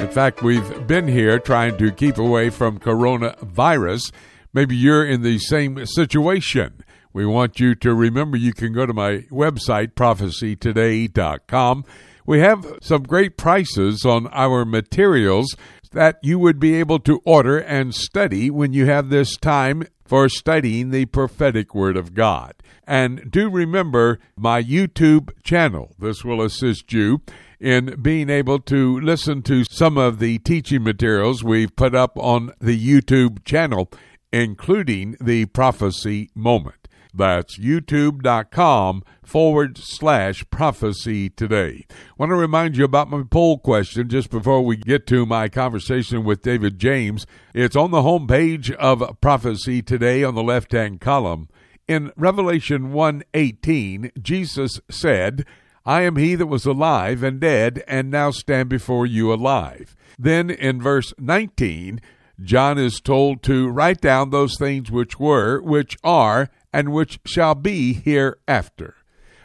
[0.00, 4.10] In fact, we've been here trying to keep away from coronavirus.
[4.54, 6.82] Maybe you're in the same situation.
[7.12, 11.84] We want you to remember you can go to my website, prophecytoday.com.
[12.24, 15.54] We have some great prices on our materials
[15.92, 20.30] that you would be able to order and study when you have this time for
[20.30, 22.54] studying the prophetic Word of God.
[22.86, 25.94] And do remember my YouTube channel.
[25.98, 27.20] This will assist you
[27.60, 32.52] in being able to listen to some of the teaching materials we've put up on
[32.58, 33.90] the YouTube channel,
[34.32, 36.88] including the prophecy moment.
[37.12, 41.86] That's youtube.com forward slash prophecy today.
[41.90, 45.48] I Want to remind you about my poll question just before we get to my
[45.48, 47.26] conversation with David James.
[47.54, 51.48] It's on the home page of Prophecy Today on the left hand column.
[51.88, 55.44] In Revelation 1:18, Jesus said,
[55.84, 59.96] I am he that was alive and dead, and now stand before you alive.
[60.18, 62.00] Then in verse 19,
[62.42, 67.54] John is told to write down those things which were, which are, and which shall
[67.54, 68.96] be hereafter.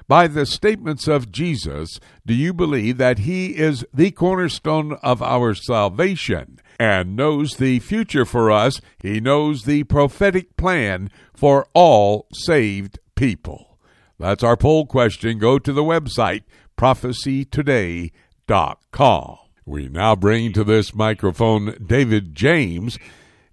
[0.07, 5.55] By the statements of Jesus, do you believe that he is the cornerstone of our
[5.55, 8.81] salvation and knows the future for us?
[8.99, 13.74] He knows the prophetic plan for all saved people.
[14.19, 15.39] That's our poll question.
[15.39, 16.43] Go to the website
[16.77, 19.37] prophecytoday.com.
[19.65, 22.99] We now bring to this microphone David James.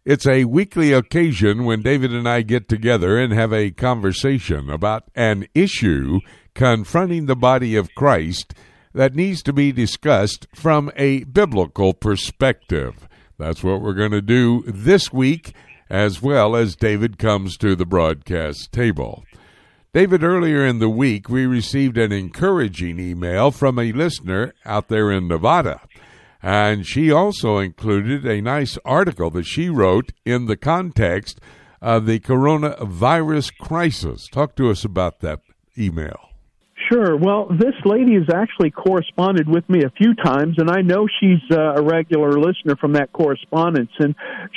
[0.04, 5.04] It's a weekly occasion when David and I get together and have a conversation about
[5.14, 6.18] an issue
[6.54, 8.52] confronting the body of Christ
[8.92, 13.08] that needs to be discussed from a biblical perspective.
[13.38, 15.54] That's what we're going to do this week,
[15.88, 19.24] as well as David comes to the broadcast table.
[19.94, 25.12] David, earlier in the week, we received an encouraging email from a listener out there
[25.12, 25.82] in Nevada.
[26.42, 31.40] And she also included a nice article that she wrote in the context
[31.82, 34.28] of the coronavirus crisis.
[34.28, 35.40] Talk to us about that
[35.76, 36.30] email.
[36.90, 37.14] Sure.
[37.14, 41.42] Well, this lady has actually corresponded with me a few times, and I know she's
[41.50, 43.92] uh, a regular listener from that correspondence.
[43.98, 44.14] And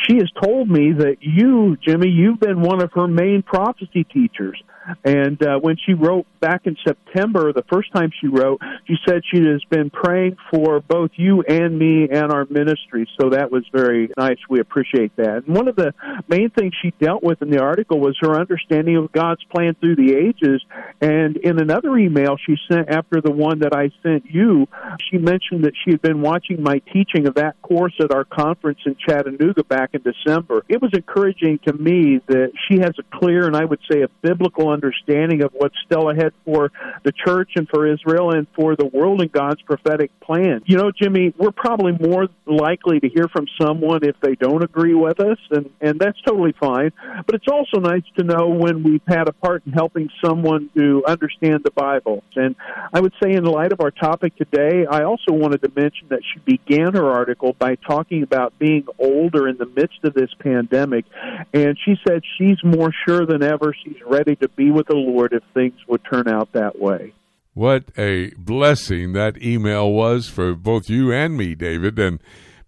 [0.07, 4.63] she has told me that you, Jimmy, you've been one of her main prophecy teachers.
[5.03, 9.21] And uh, when she wrote back in September, the first time she wrote, she said
[9.31, 13.09] she has been praying for both you and me and our ministry.
[13.19, 14.37] So that was very nice.
[14.49, 15.43] We appreciate that.
[15.45, 15.93] And one of the
[16.27, 19.95] main things she dealt with in the article was her understanding of God's plan through
[19.95, 20.63] the ages.
[21.01, 24.67] And in another email she sent after the one that I sent you,
[25.09, 28.79] she mentioned that she had been watching my teaching of that course at our conference
[28.85, 30.63] in Chattanooga back in December.
[30.69, 34.07] It was encouraging to me that she has a clear and I would say a
[34.21, 36.71] biblical understanding of what's still ahead for
[37.03, 40.61] the church and for Israel and for the world and God's prophetic plan.
[40.65, 44.93] You know, Jimmy, we're probably more likely to hear from someone if they don't agree
[44.93, 46.91] with us, and, and that's totally fine.
[47.25, 51.03] But it's also nice to know when we've had a part in helping someone to
[51.07, 52.23] understand the Bible.
[52.35, 52.55] And
[52.93, 56.21] I would say, in light of our topic today, I also wanted to mention that
[56.33, 61.05] she began her article by talking about being older in the midst of this pandemic.
[61.53, 65.33] And she said she's more sure than ever she's ready to be with the Lord
[65.33, 67.13] if things would turn out that way.
[67.53, 71.97] What a blessing that email was for both you and me, David.
[71.97, 72.19] And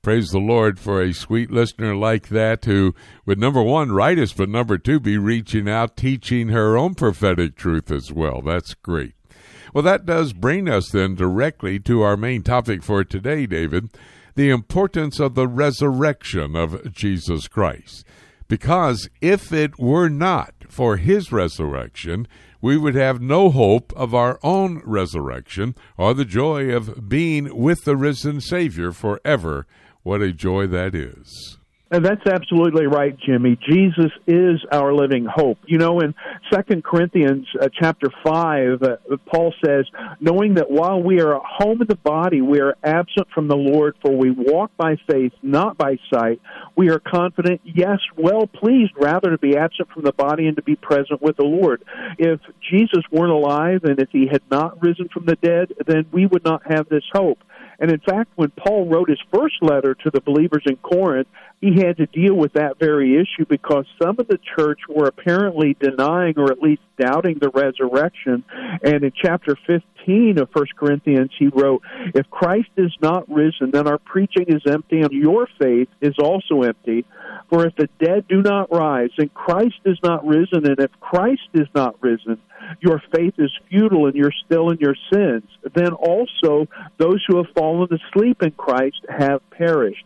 [0.02, 2.96] praise the Lord for a sweet listener like that who
[3.26, 7.56] would, number one, write us, but number two, be reaching out, teaching her own prophetic
[7.56, 8.42] truth as well.
[8.42, 9.14] That's great.
[9.74, 13.90] Well, that does bring us then directly to our main topic for today, David
[14.38, 18.06] the importance of the resurrection of Jesus Christ.
[18.48, 22.28] Because if it were not for his resurrection,
[22.62, 27.84] we would have no hope of our own resurrection or the joy of being with
[27.84, 29.68] the risen Savior forever.
[30.04, 31.57] What a joy that is.
[31.90, 33.58] And that's absolutely right, Jimmy.
[33.70, 35.58] Jesus is our living hope.
[35.66, 36.14] You know, in
[36.54, 39.86] Second Corinthians uh, chapter five, uh, Paul says,
[40.20, 43.56] "Knowing that while we are at home in the body, we are absent from the
[43.56, 46.42] Lord, for we walk by faith, not by sight.
[46.76, 50.64] We are confident, yes, well pleased, rather to be absent from the body and to
[50.64, 51.84] be present with the Lord.
[52.18, 56.26] If Jesus weren't alive, and if he had not risen from the dead, then we
[56.26, 57.40] would not have this hope."
[57.80, 61.28] And in fact, when Paul wrote his first letter to the believers in Corinth,
[61.60, 65.76] he had to deal with that very issue because some of the church were apparently
[65.80, 68.44] denying or at least doubting the resurrection.
[68.84, 71.82] And in chapter 15 of 1 Corinthians, he wrote,
[72.14, 76.62] If Christ is not risen, then our preaching is empty and your faith is also
[76.62, 77.06] empty.
[77.50, 81.48] For if the dead do not rise, and Christ is not risen, and if Christ
[81.54, 82.40] is not risen,
[82.82, 85.44] your faith is futile and you're still in your sins.
[85.74, 90.04] Then also those who have fallen asleep in Christ have perished.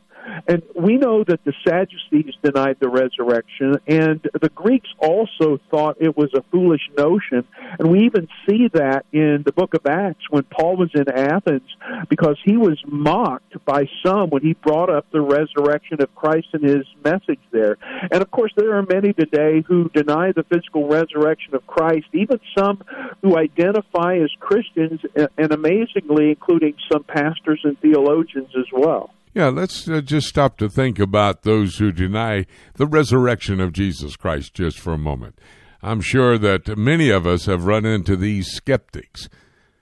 [0.48, 6.16] And we know that the Sadducees denied the resurrection, and the Greeks also thought it
[6.16, 7.46] was a foolish notion.
[7.80, 11.70] And we even see that in the book of Acts when Paul was in Athens
[12.10, 16.64] because he was mocked by some when he brought up the resurrection of Christ in
[16.64, 17.78] his message there.
[18.12, 22.40] And of course, there are many today who deny the physical resurrection of Christ, even
[22.58, 22.82] some
[23.22, 25.02] who identify as Christians,
[25.38, 29.12] and amazingly, including some pastors and theologians as well.
[29.34, 34.18] Yeah, let's uh, just stop to think about those who deny the resurrection of Jesus
[34.18, 35.40] Christ just for a moment.
[35.82, 39.30] I'm sure that many of us have run into these skeptics.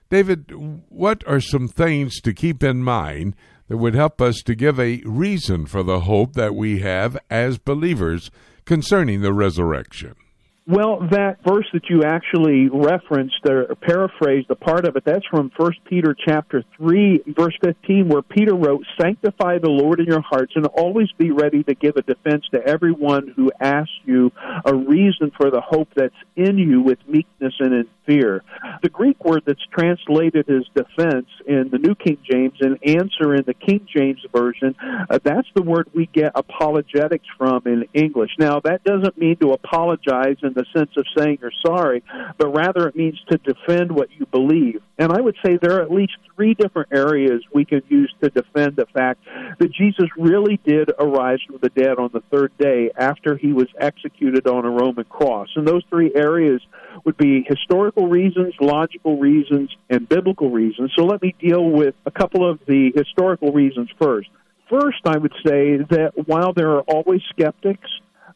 [0.08, 0.52] David,
[0.88, 3.34] what are some things to keep in mind
[3.68, 7.58] that would help us to give a reason for the hope that we have as
[7.58, 8.30] believers
[8.64, 10.14] concerning the resurrection?
[10.70, 15.50] Well, that verse that you actually referenced or paraphrased a part of it, that's from
[15.58, 20.52] First Peter chapter 3, verse 15, where Peter wrote, Sanctify the Lord in your hearts
[20.54, 24.30] and always be ready to give a defense to everyone who asks you
[24.64, 27.74] a reason for the hope that's in you with meekness and
[28.10, 28.42] fear.
[28.82, 33.44] The Greek word that's translated as defense in the New King James and answer in
[33.46, 38.30] the King James Version, uh, that's the word we get apologetics from in English.
[38.38, 42.02] Now, that doesn't mean to apologize in the sense of saying you're sorry,
[42.36, 44.82] but rather it means to defend what you believe.
[44.98, 48.28] And I would say there are at least three different areas we can use to
[48.28, 49.24] defend the fact
[49.58, 53.68] that Jesus really did arise from the dead on the third day after he was
[53.78, 55.48] executed on a Roman cross.
[55.56, 56.60] And those three areas
[57.04, 60.92] would be historical reasons, logical reasons, and biblical reasons.
[60.96, 64.28] So let me deal with a couple of the historical reasons first.
[64.68, 67.88] First, I would say that while there are always skeptics,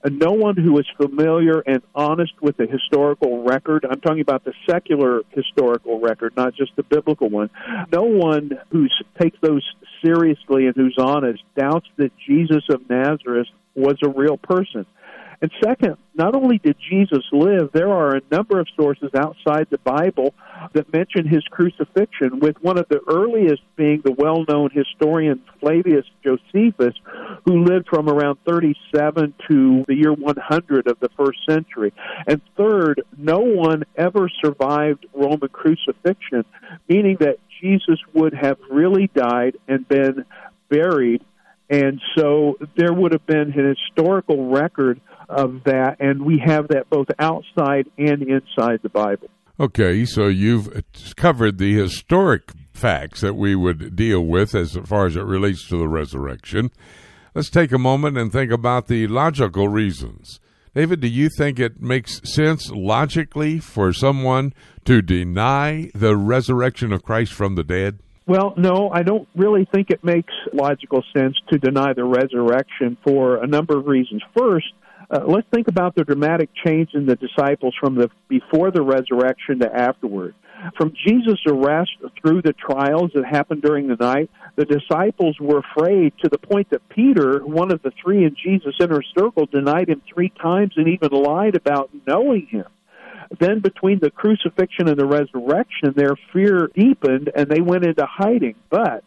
[0.05, 4.45] uh, no one who is familiar and honest with the historical record, I'm talking about
[4.45, 7.51] the secular historical record, not just the biblical one,
[7.93, 8.89] no one who
[9.21, 9.65] takes those
[10.05, 14.87] seriously and who's honest doubts that Jesus of Nazareth was a real person.
[15.41, 19.79] And second, not only did Jesus live, there are a number of sources outside the
[19.79, 20.35] Bible
[20.73, 26.07] that mention his crucifixion, with one of the earliest being the well known historian Flavius
[26.23, 26.95] Josephus,
[27.45, 31.93] who lived from around 37 to the year 100 of the first century.
[32.27, 36.45] And third, no one ever survived Roman crucifixion,
[36.89, 40.25] meaning that Jesus would have really died and been
[40.69, 41.25] buried.
[41.71, 46.91] And so there would have been an historical record of that, and we have that
[46.91, 49.29] both outside and inside the Bible.
[49.59, 50.85] Okay, so you've
[51.17, 55.79] covered the historic facts that we would deal with as far as it relates to
[55.79, 56.71] the resurrection.
[57.35, 60.41] Let's take a moment and think about the logical reasons.
[60.75, 64.53] David, do you think it makes sense logically for someone
[64.85, 68.01] to deny the resurrection of Christ from the dead?
[68.27, 73.43] Well, no, I don't really think it makes logical sense to deny the resurrection for
[73.43, 74.23] a number of reasons.
[74.37, 74.73] First,
[75.11, 79.59] uh, let's think about the dramatic change in the disciples from the before the resurrection
[79.59, 80.35] to afterward.
[80.79, 81.91] From Jesus' arrest
[82.23, 86.71] through the trials that happened during the night, the disciples were afraid to the point
[86.71, 90.89] that Peter, one of the three in Jesus' inner circle, denied him three times and
[90.89, 92.65] even lied about knowing him.
[93.39, 98.55] Then, between the crucifixion and the resurrection, their fear deepened and they went into hiding.
[98.71, 99.05] But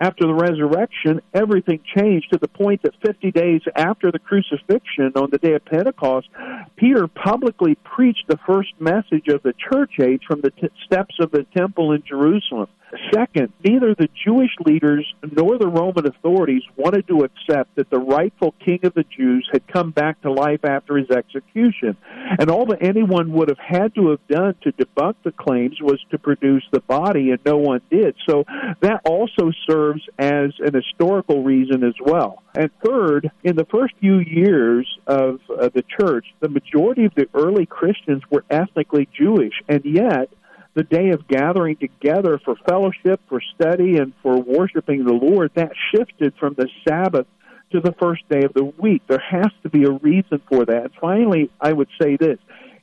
[0.00, 5.30] after the resurrection, everything changed to the point that 50 days after the crucifixion on
[5.30, 6.28] the day of Pentecost,
[6.76, 11.32] Peter publicly preached the first message of the church age from the t- steps of
[11.32, 12.68] the temple in Jerusalem.
[13.12, 18.54] Second, neither the Jewish leaders nor the Roman authorities wanted to accept that the rightful
[18.64, 21.96] king of the Jews had come back to life after his execution.
[22.38, 26.00] And all that anyone would have had to have done to debunk the claims was
[26.10, 28.14] to produce the body, and no one did.
[28.26, 28.44] So
[28.80, 32.42] that also serves as an historical reason as well.
[32.54, 37.28] And third, in the first few years of uh, the church, the majority of the
[37.34, 40.30] early Christians were ethnically Jewish, and yet
[40.78, 45.72] the day of gathering together for fellowship, for study, and for worshiping the Lord, that
[45.92, 47.26] shifted from the Sabbath
[47.72, 49.02] to the first day of the week.
[49.08, 50.92] There has to be a reason for that.
[51.00, 52.38] Finally, I would say this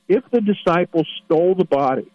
[0.09, 2.11] if the disciples stole the body,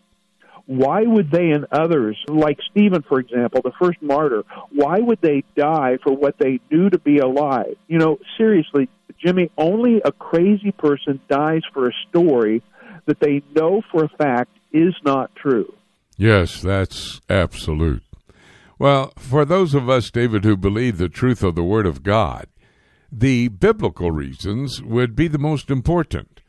[0.66, 5.44] why would they and others, like Stephen, for example, the first martyr, why would they
[5.56, 7.76] die for what they knew to be alive?
[7.88, 12.62] You know, seriously, Jimmy, only a crazy person dies for a story
[13.06, 15.72] that they know for a fact is not true.
[16.16, 18.02] Yes, that's absolute.
[18.78, 22.46] Well, for those of us, David, who believe the truth of the Word of God,
[23.12, 26.40] the biblical reasons would be the most important.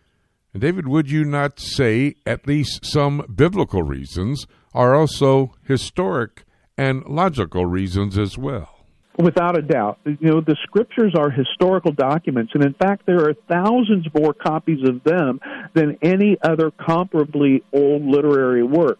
[0.53, 6.43] And David, would you not say at least some biblical reasons are also historic
[6.77, 8.80] and logical reasons as well?
[9.21, 9.99] Without a doubt.
[10.05, 14.87] You know, the scriptures are historical documents, and in fact, there are thousands more copies
[14.87, 15.39] of them
[15.73, 18.97] than any other comparably old literary work.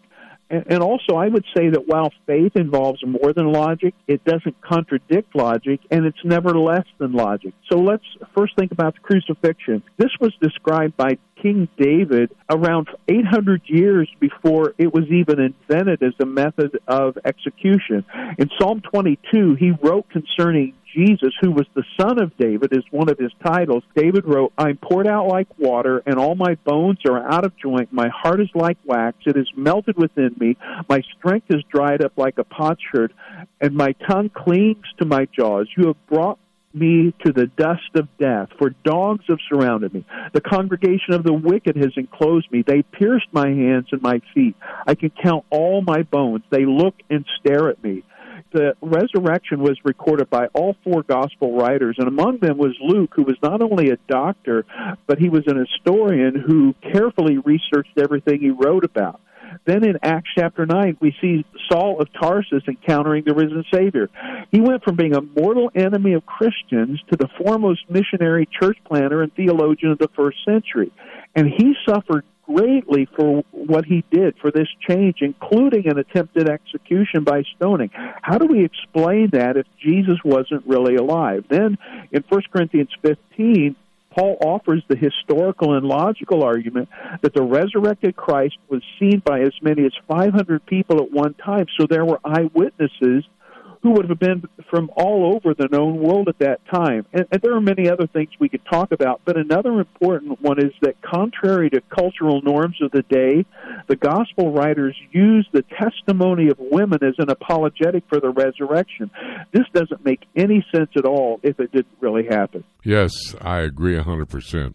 [0.48, 5.34] And, also, I would say that while faith involves more than logic, it doesn't contradict
[5.34, 7.54] logic, and it's never less than logic.
[7.70, 8.04] So let's
[8.36, 9.82] first think about the crucifixion.
[9.96, 16.14] This was described by King David around 800 years before it was even invented as
[16.20, 18.04] a method of execution.
[18.38, 23.08] In Psalm 22, he wrote concerning Jesus, who was the son of David, is one
[23.08, 23.82] of his titles.
[23.96, 27.92] David wrote, I'm poured out like water, and all my bones are out of joint.
[27.92, 30.56] My heart is like wax, it is melted within me.
[30.88, 33.12] My strength is dried up like a potsherd,
[33.60, 35.68] and my tongue clings to my jaws.
[35.76, 36.38] You have brought
[36.74, 40.04] me to the dust of death, for dogs have surrounded me.
[40.32, 42.62] The congregation of the wicked has enclosed me.
[42.66, 44.56] They pierced my hands and my feet.
[44.86, 46.44] I can count all my bones.
[46.50, 48.02] They look and stare at me
[48.52, 53.22] the resurrection was recorded by all four gospel writers, and among them was Luke, who
[53.22, 54.64] was not only a doctor,
[55.06, 59.20] but he was an historian who carefully researched everything he wrote about.
[59.64, 64.08] Then in Acts chapter 9, we see Saul of Tarsus encountering the risen Savior.
[64.50, 69.22] He went from being a mortal enemy of Christians to the foremost missionary church planter
[69.22, 70.92] and theologian of the first century.
[71.34, 77.24] And he suffered greatly for what he did for this change, including an attempted execution
[77.24, 77.90] by stoning.
[77.94, 81.44] How do we explain that if Jesus wasn't really alive?
[81.48, 81.78] Then
[82.10, 83.76] in 1 Corinthians 15,
[84.14, 86.88] Paul offers the historical and logical argument
[87.22, 91.66] that the resurrected Christ was seen by as many as 500 people at one time,
[91.78, 93.24] so there were eyewitnesses
[93.82, 97.04] who would have been from all over the known world at that time.
[97.12, 100.64] And, and, there are many other things we could talk about, but another important one
[100.64, 103.44] is that contrary to cultural norms of the day,
[103.88, 109.10] the gospel writers use the testimony of women as an apologetic for the resurrection.
[109.52, 112.62] This doesn't make any sense at all if it didn't really happen.
[112.84, 114.74] Yes, I agree 100%.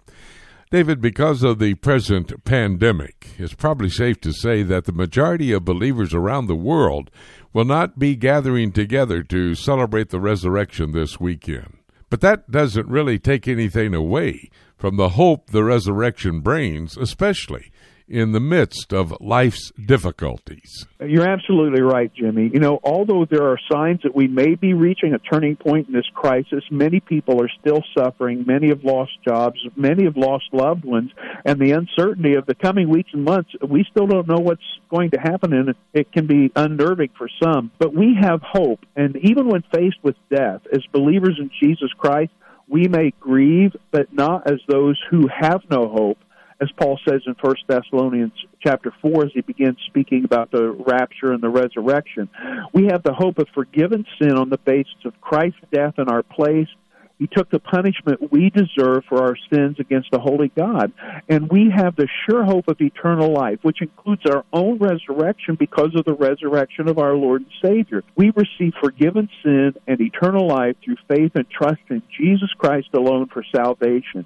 [0.70, 5.64] David, because of the present pandemic, it's probably safe to say that the majority of
[5.64, 7.10] believers around the world
[7.58, 11.76] will not be gathering together to celebrate the resurrection this weekend.
[12.08, 17.72] But that doesn't really take anything away from the hope the resurrection brings, especially
[18.08, 20.86] in the midst of life's difficulties.
[20.99, 22.49] You're absolutely right, Jimmy.
[22.53, 25.93] You know, although there are signs that we may be reaching a turning point in
[25.93, 28.45] this crisis, many people are still suffering.
[28.47, 29.60] Many have lost jobs.
[29.76, 31.12] Many have lost loved ones.
[31.45, 35.12] And the uncertainty of the coming weeks and months, we still don't know what's going
[35.12, 37.72] to happen, and it can be unnerving for some.
[37.78, 38.80] But we have hope.
[38.95, 42.32] And even when faced with death, as believers in Jesus Christ,
[42.70, 46.18] we may grieve, but not as those who have no hope
[46.60, 51.32] as Paul says in First Thessalonians chapter four, as he begins speaking about the rapture
[51.32, 52.30] and the resurrection.
[52.74, 56.24] We have the hope of forgiven sin on the basis of Christ's death in our
[56.24, 56.68] place.
[57.20, 60.91] He took the punishment we deserve for our sins against the holy God.
[61.28, 65.95] And we have the sure hope of eternal life, which includes our own resurrection because
[65.95, 68.03] of the resurrection of our Lord and Savior.
[68.16, 73.30] We receive forgiven sin and eternal life through faith and trust in Jesus Christ alone
[73.34, 74.26] for salvation.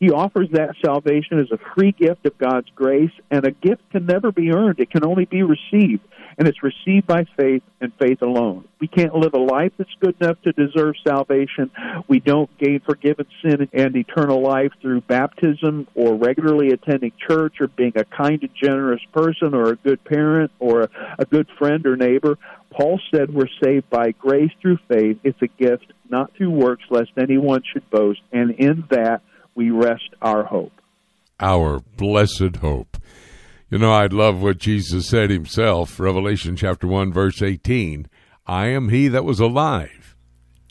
[0.00, 4.06] He offers that salvation as a free gift of God's grace, and a gift can
[4.06, 4.80] never be earned.
[4.80, 6.02] It can only be received,
[6.38, 8.66] and it's received by faith and faith alone.
[8.80, 11.70] We can't live a life that's good enough to deserve salvation.
[12.08, 17.68] We don't gain forgiven sin and eternal life through baptism or regularly attending church or
[17.68, 20.88] being a kind and generous person or a good parent or
[21.18, 22.38] a good friend or neighbor.
[22.70, 25.18] Paul said we're saved by grace through faith.
[25.24, 28.20] It's a gift, not through works, lest anyone should boast.
[28.32, 29.20] And in that,
[29.60, 30.72] we rest our hope.
[31.38, 32.96] Our blessed hope.
[33.68, 38.08] You know, I love what Jesus said himself, Revelation chapter 1, verse 18.
[38.46, 40.16] I am he that was alive,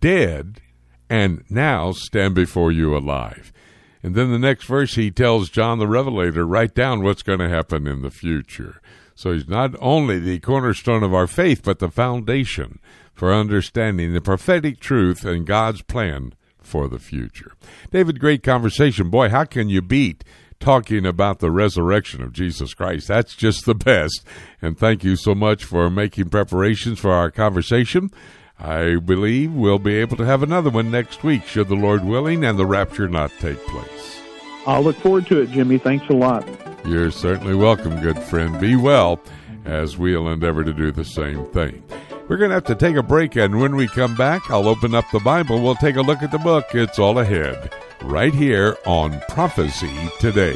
[0.02, 0.60] dead,
[1.08, 3.54] and now stand before you alive.
[4.02, 7.48] And then the next verse, he tells John the Revelator, write down what's going to
[7.48, 8.82] happen in the future.
[9.14, 12.80] So he's not only the cornerstone of our faith, but the foundation
[13.14, 16.34] for understanding the prophetic truth and God's plan
[16.70, 17.54] for the future.
[17.92, 19.10] David, great conversation.
[19.10, 20.24] Boy, how can you beat
[20.60, 23.08] talking about the resurrection of Jesus Christ?
[23.08, 24.24] That's just the best.
[24.62, 28.12] And thank you so much for making preparations for our conversation.
[28.60, 32.44] I believe we'll be able to have another one next week, should the Lord willing
[32.44, 34.22] and the rapture not take place.
[34.68, 35.78] I'll look forward to it, Jimmy.
[35.78, 36.48] Thanks a lot.
[36.86, 38.60] You're certainly welcome, good friend.
[38.60, 39.22] Be well
[39.66, 41.84] as we'll endeavor to do the same thing.
[42.30, 44.94] We're going to have to take a break, and when we come back, I'll open
[44.94, 45.60] up the Bible.
[45.64, 46.68] We'll take a look at the book.
[46.76, 47.74] It's all ahead,
[48.04, 50.56] right here on Prophecy Today.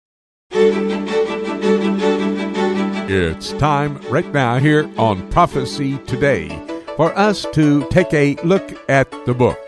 [3.13, 6.47] It's time right now here on Prophecy Today
[6.95, 9.59] for us to take a look at the book.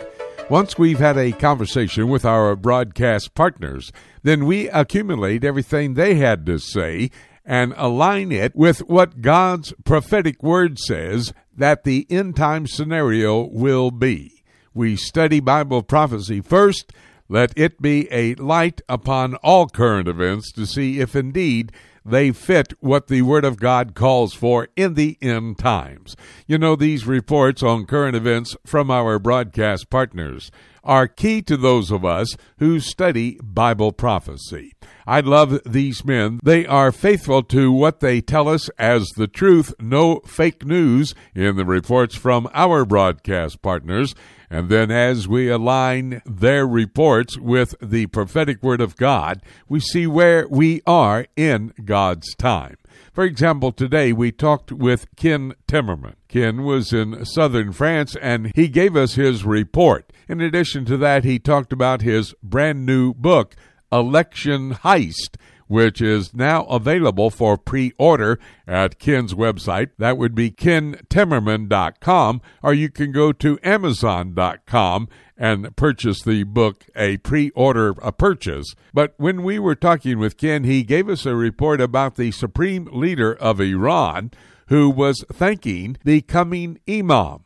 [0.50, 3.92] Once we've had a conversation with our broadcast partners,
[4.22, 7.12] then we accumulate everything they had to say
[7.44, 13.92] and align it with what God's prophetic word says that the end time scenario will
[13.92, 14.42] be.
[14.74, 16.94] We study Bible prophecy first.
[17.28, 21.74] Let it be a light upon all current events to see if indeed
[22.06, 26.16] they fit what the Word of God calls for in the end times.
[26.48, 30.52] You know, these reports on current events from our broadcast partners
[30.84, 34.74] are key to those of us who study Bible prophecy.
[35.08, 36.40] I love these men.
[36.44, 41.56] They are faithful to what they tell us as the truth, no fake news in
[41.56, 44.14] the reports from our broadcast partners.
[44.54, 50.06] And then, as we align their reports with the prophetic word of God, we see
[50.06, 52.78] where we are in God's time.
[53.14, 56.14] For example, today we talked with Ken Timmerman.
[56.28, 60.14] Ken was in southern France and he gave us his report.
[60.28, 63.56] In addition to that, he talked about his brand new book,
[63.92, 65.36] Election Heist,
[65.74, 68.38] which is now available for pre order
[68.68, 69.90] at Ken's website.
[69.98, 77.18] That would be kentimmerman.com, or you can go to amazon.com and purchase the book, a
[77.18, 78.76] pre order a purchase.
[78.94, 82.88] But when we were talking with Ken, he gave us a report about the supreme
[82.92, 84.30] leader of Iran
[84.68, 87.46] who was thanking the coming Imam,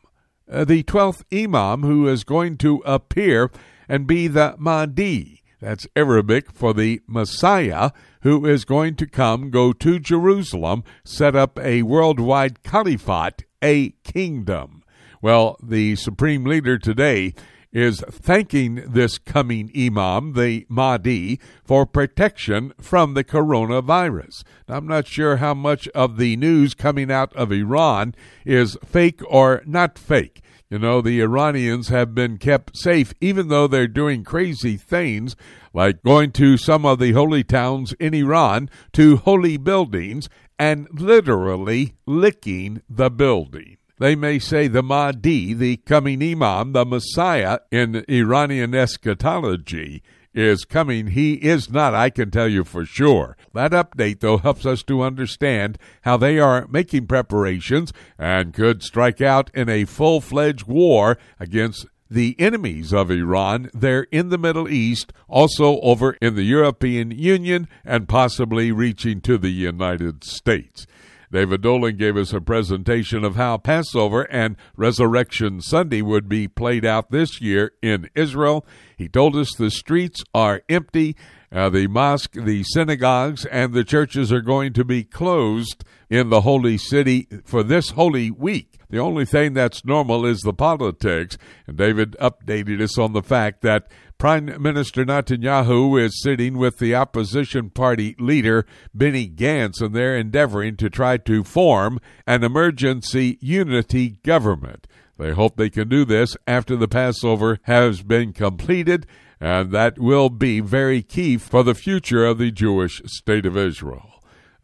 [0.52, 3.52] uh, the 12th Imam who is going to appear
[3.88, 5.44] and be the Mahdi.
[5.60, 11.58] That's Arabic for the Messiah who is going to come, go to Jerusalem, set up
[11.60, 14.84] a worldwide caliphate, a kingdom.
[15.22, 17.34] Well, the supreme leader today
[17.74, 24.44] is thanking this coming Imam, the Mahdi, for protection from the coronavirus.
[24.68, 28.16] Now, I'm not sure how much of the news coming out of Iran
[28.46, 30.42] is fake or not fake.
[30.70, 35.36] You know, the Iranians have been kept safe, even though they're doing crazy things
[35.74, 40.28] like going to some of the holy towns in Iran to holy buildings
[40.60, 43.78] and literally licking the building.
[44.00, 50.04] They may say the Mahdi, the coming Imam, the Messiah in Iranian eschatology,
[50.38, 51.08] is coming.
[51.08, 53.36] He is not, I can tell you for sure.
[53.54, 59.20] That update, though, helps us to understand how they are making preparations and could strike
[59.20, 64.70] out in a full fledged war against the enemies of Iran there in the Middle
[64.70, 70.88] East, also over in the European Union, and possibly reaching to the United States.
[71.32, 76.86] David Dolan gave us a presentation of how Passover and Resurrection Sunday would be played
[76.86, 78.66] out this year in Israel.
[78.96, 81.16] He told us the streets are empty
[81.50, 86.42] Uh, the mosque, the synagogues, and the churches are going to be closed in the
[86.42, 88.80] holy city for this holy week.
[88.90, 91.38] The only thing that's normal is the politics.
[91.66, 96.96] And David updated us on the fact that Prime Minister Netanyahu is sitting with the
[96.96, 104.20] opposition party leader Benny Gantz, and they're endeavoring to try to form an emergency unity
[104.24, 104.88] government.
[105.18, 109.06] They hope they can do this after the Passover has been completed,
[109.40, 114.17] and that will be very key for the future of the Jewish state of Israel.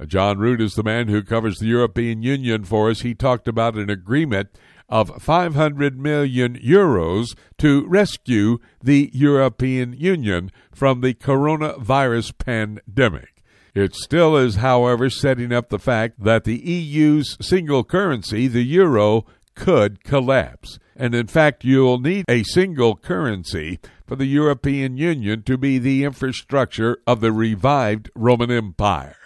[0.08, 3.02] John Root is the man who covers the European Union for us.
[3.02, 4.50] He talked about an agreement
[4.90, 13.44] of 500 million euros to rescue the European Union from the coronavirus pandemic.
[13.74, 19.26] It still is, however, setting up the fact that the EU's single currency, the euro,
[19.56, 20.78] could collapse.
[20.96, 26.04] And in fact, you'll need a single currency for the European Union to be the
[26.04, 29.23] infrastructure of the revived Roman Empire.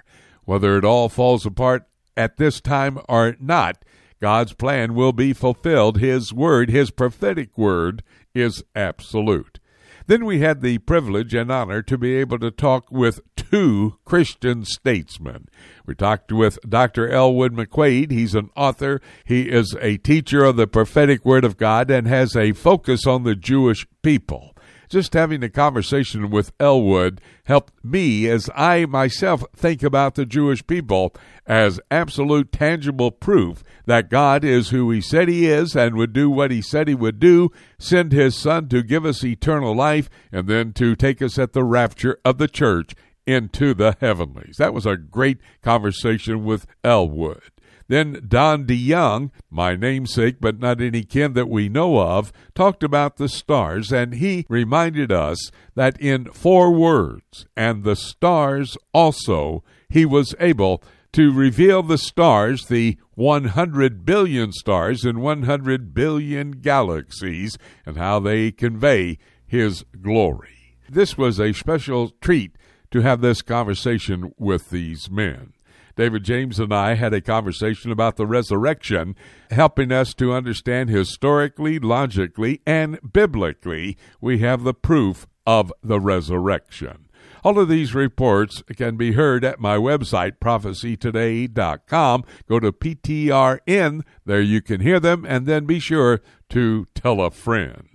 [0.48, 3.84] Whether it all falls apart at this time or not,
[4.22, 5.98] God's plan will be fulfilled.
[5.98, 8.02] His word, His prophetic word,
[8.34, 9.60] is absolute.
[10.06, 14.64] Then we had the privilege and honor to be able to talk with two Christian
[14.64, 15.50] statesmen.
[15.86, 17.10] We talked with Dr.
[17.10, 18.12] Elwood McQuaid.
[18.12, 22.38] He's an author, he is a teacher of the prophetic word of God, and has
[22.38, 24.56] a focus on the Jewish people
[24.90, 30.66] just having a conversation with Elwood helped me as I myself think about the Jewish
[30.66, 31.14] people
[31.46, 36.30] as absolute tangible proof that God is who he said he is and would do
[36.30, 37.50] what he said he would do,
[37.80, 41.64] send his son to give us eternal life, and then to take us at the
[41.64, 42.94] rapture of the church
[43.26, 44.56] into the heavenlies.
[44.58, 47.42] That was a great conversation with Elwood.
[47.88, 53.18] Then Don DeYoung, my namesake but not any kin that we know of, talked about
[53.18, 60.06] the stars, and he reminded us that in four words, and the stars also, he
[60.06, 60.84] was able
[61.14, 68.52] to reveal the stars, the 100 billion stars in 100 billion galaxies, and how they
[68.52, 70.78] convey his glory.
[70.90, 72.56] This was a special treat
[72.92, 75.54] to have this conversation with these men.
[75.98, 79.16] David James and I had a conversation about the resurrection,
[79.50, 87.10] helping us to understand historically, logically, and biblically we have the proof of the resurrection.
[87.44, 92.24] All of these reports can be heard at my website, prophecytoday.com.
[92.48, 97.32] Go to PTRN, there you can hear them, and then be sure to tell a
[97.32, 97.90] friend.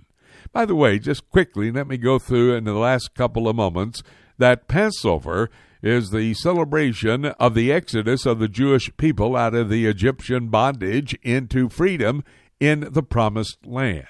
[0.51, 4.03] By the way, just quickly, let me go through in the last couple of moments
[4.37, 5.49] that Passover
[5.83, 11.13] is the celebration of the exodus of the Jewish people out of the Egyptian bondage
[11.21, 12.23] into freedom
[12.59, 14.07] in the promised land.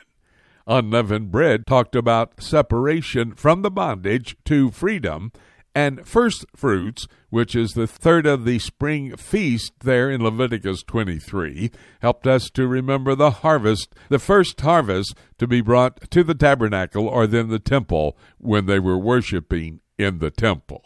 [0.68, 5.32] Unleavened bread talked about separation from the bondage to freedom,
[5.76, 11.72] and first fruits, which is the third of the spring feast there in Leviticus 23,
[12.02, 17.08] helped us to remember the harvest, the first harvest to be brought to the tabernacle
[17.08, 20.84] or then the temple when they were worshiping in the temple.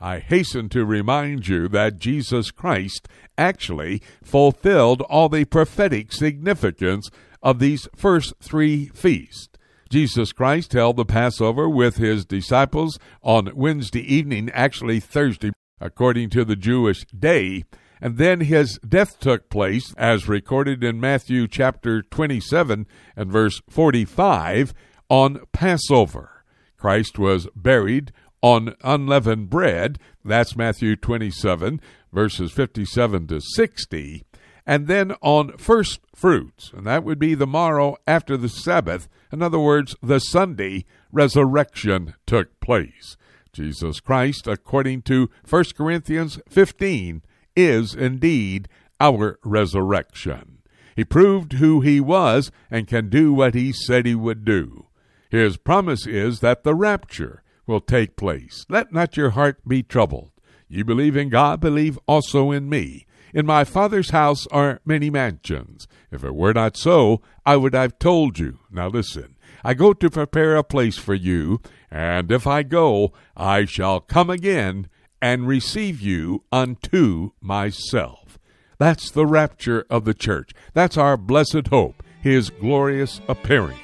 [0.00, 3.06] I hasten to remind you that Jesus Christ
[3.36, 7.10] actually fulfilled all the prophetic significance
[7.42, 9.48] of these first three feasts.
[9.90, 15.50] Jesus Christ held the Passover with his disciples on Wednesday evening, actually Thursday,
[15.80, 17.64] according to the Jewish day,
[18.00, 22.86] and then his death took place, as recorded in Matthew chapter 27
[23.16, 24.72] and verse 45,
[25.10, 26.44] on Passover.
[26.78, 29.98] Christ was buried on unleavened bread.
[30.24, 31.80] That's Matthew 27,
[32.12, 34.24] verses 57 to 60.
[34.66, 39.08] And then on first fruits, and that would be the morrow after the Sabbath.
[39.32, 43.16] In other words, the Sunday resurrection took place.
[43.52, 47.22] Jesus Christ, according to 1 Corinthians 15,
[47.56, 48.68] is indeed
[49.00, 50.58] our resurrection.
[50.94, 54.86] He proved who he was and can do what he said he would do.
[55.30, 58.66] His promise is that the rapture, will take place.
[58.68, 60.32] Let not your heart be troubled.
[60.68, 63.06] You believe in God, believe also in me.
[63.32, 65.86] In my Father's house are many mansions.
[66.10, 68.58] If it were not so, I would have told you.
[68.70, 71.60] Now listen, I go to prepare a place for you,
[71.90, 74.88] and if I go, I shall come again
[75.22, 78.38] and receive you unto myself.
[78.78, 80.52] That's the rapture of the church.
[80.72, 83.78] That's our blessed hope, his glorious appearing.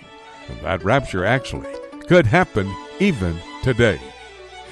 [0.48, 1.68] And that rapture actually
[2.08, 4.00] could happen even today.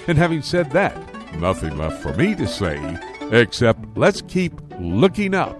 [0.07, 0.97] And having said that,
[1.41, 2.79] nothing left for me to say
[3.33, 5.59] except let's keep looking up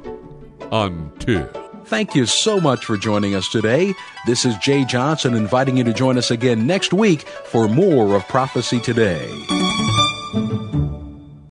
[0.71, 1.49] until.
[1.87, 3.93] Thank you so much for joining us today.
[4.27, 8.27] This is Jay Johnson inviting you to join us again next week for more of
[8.29, 9.29] Prophecy Today.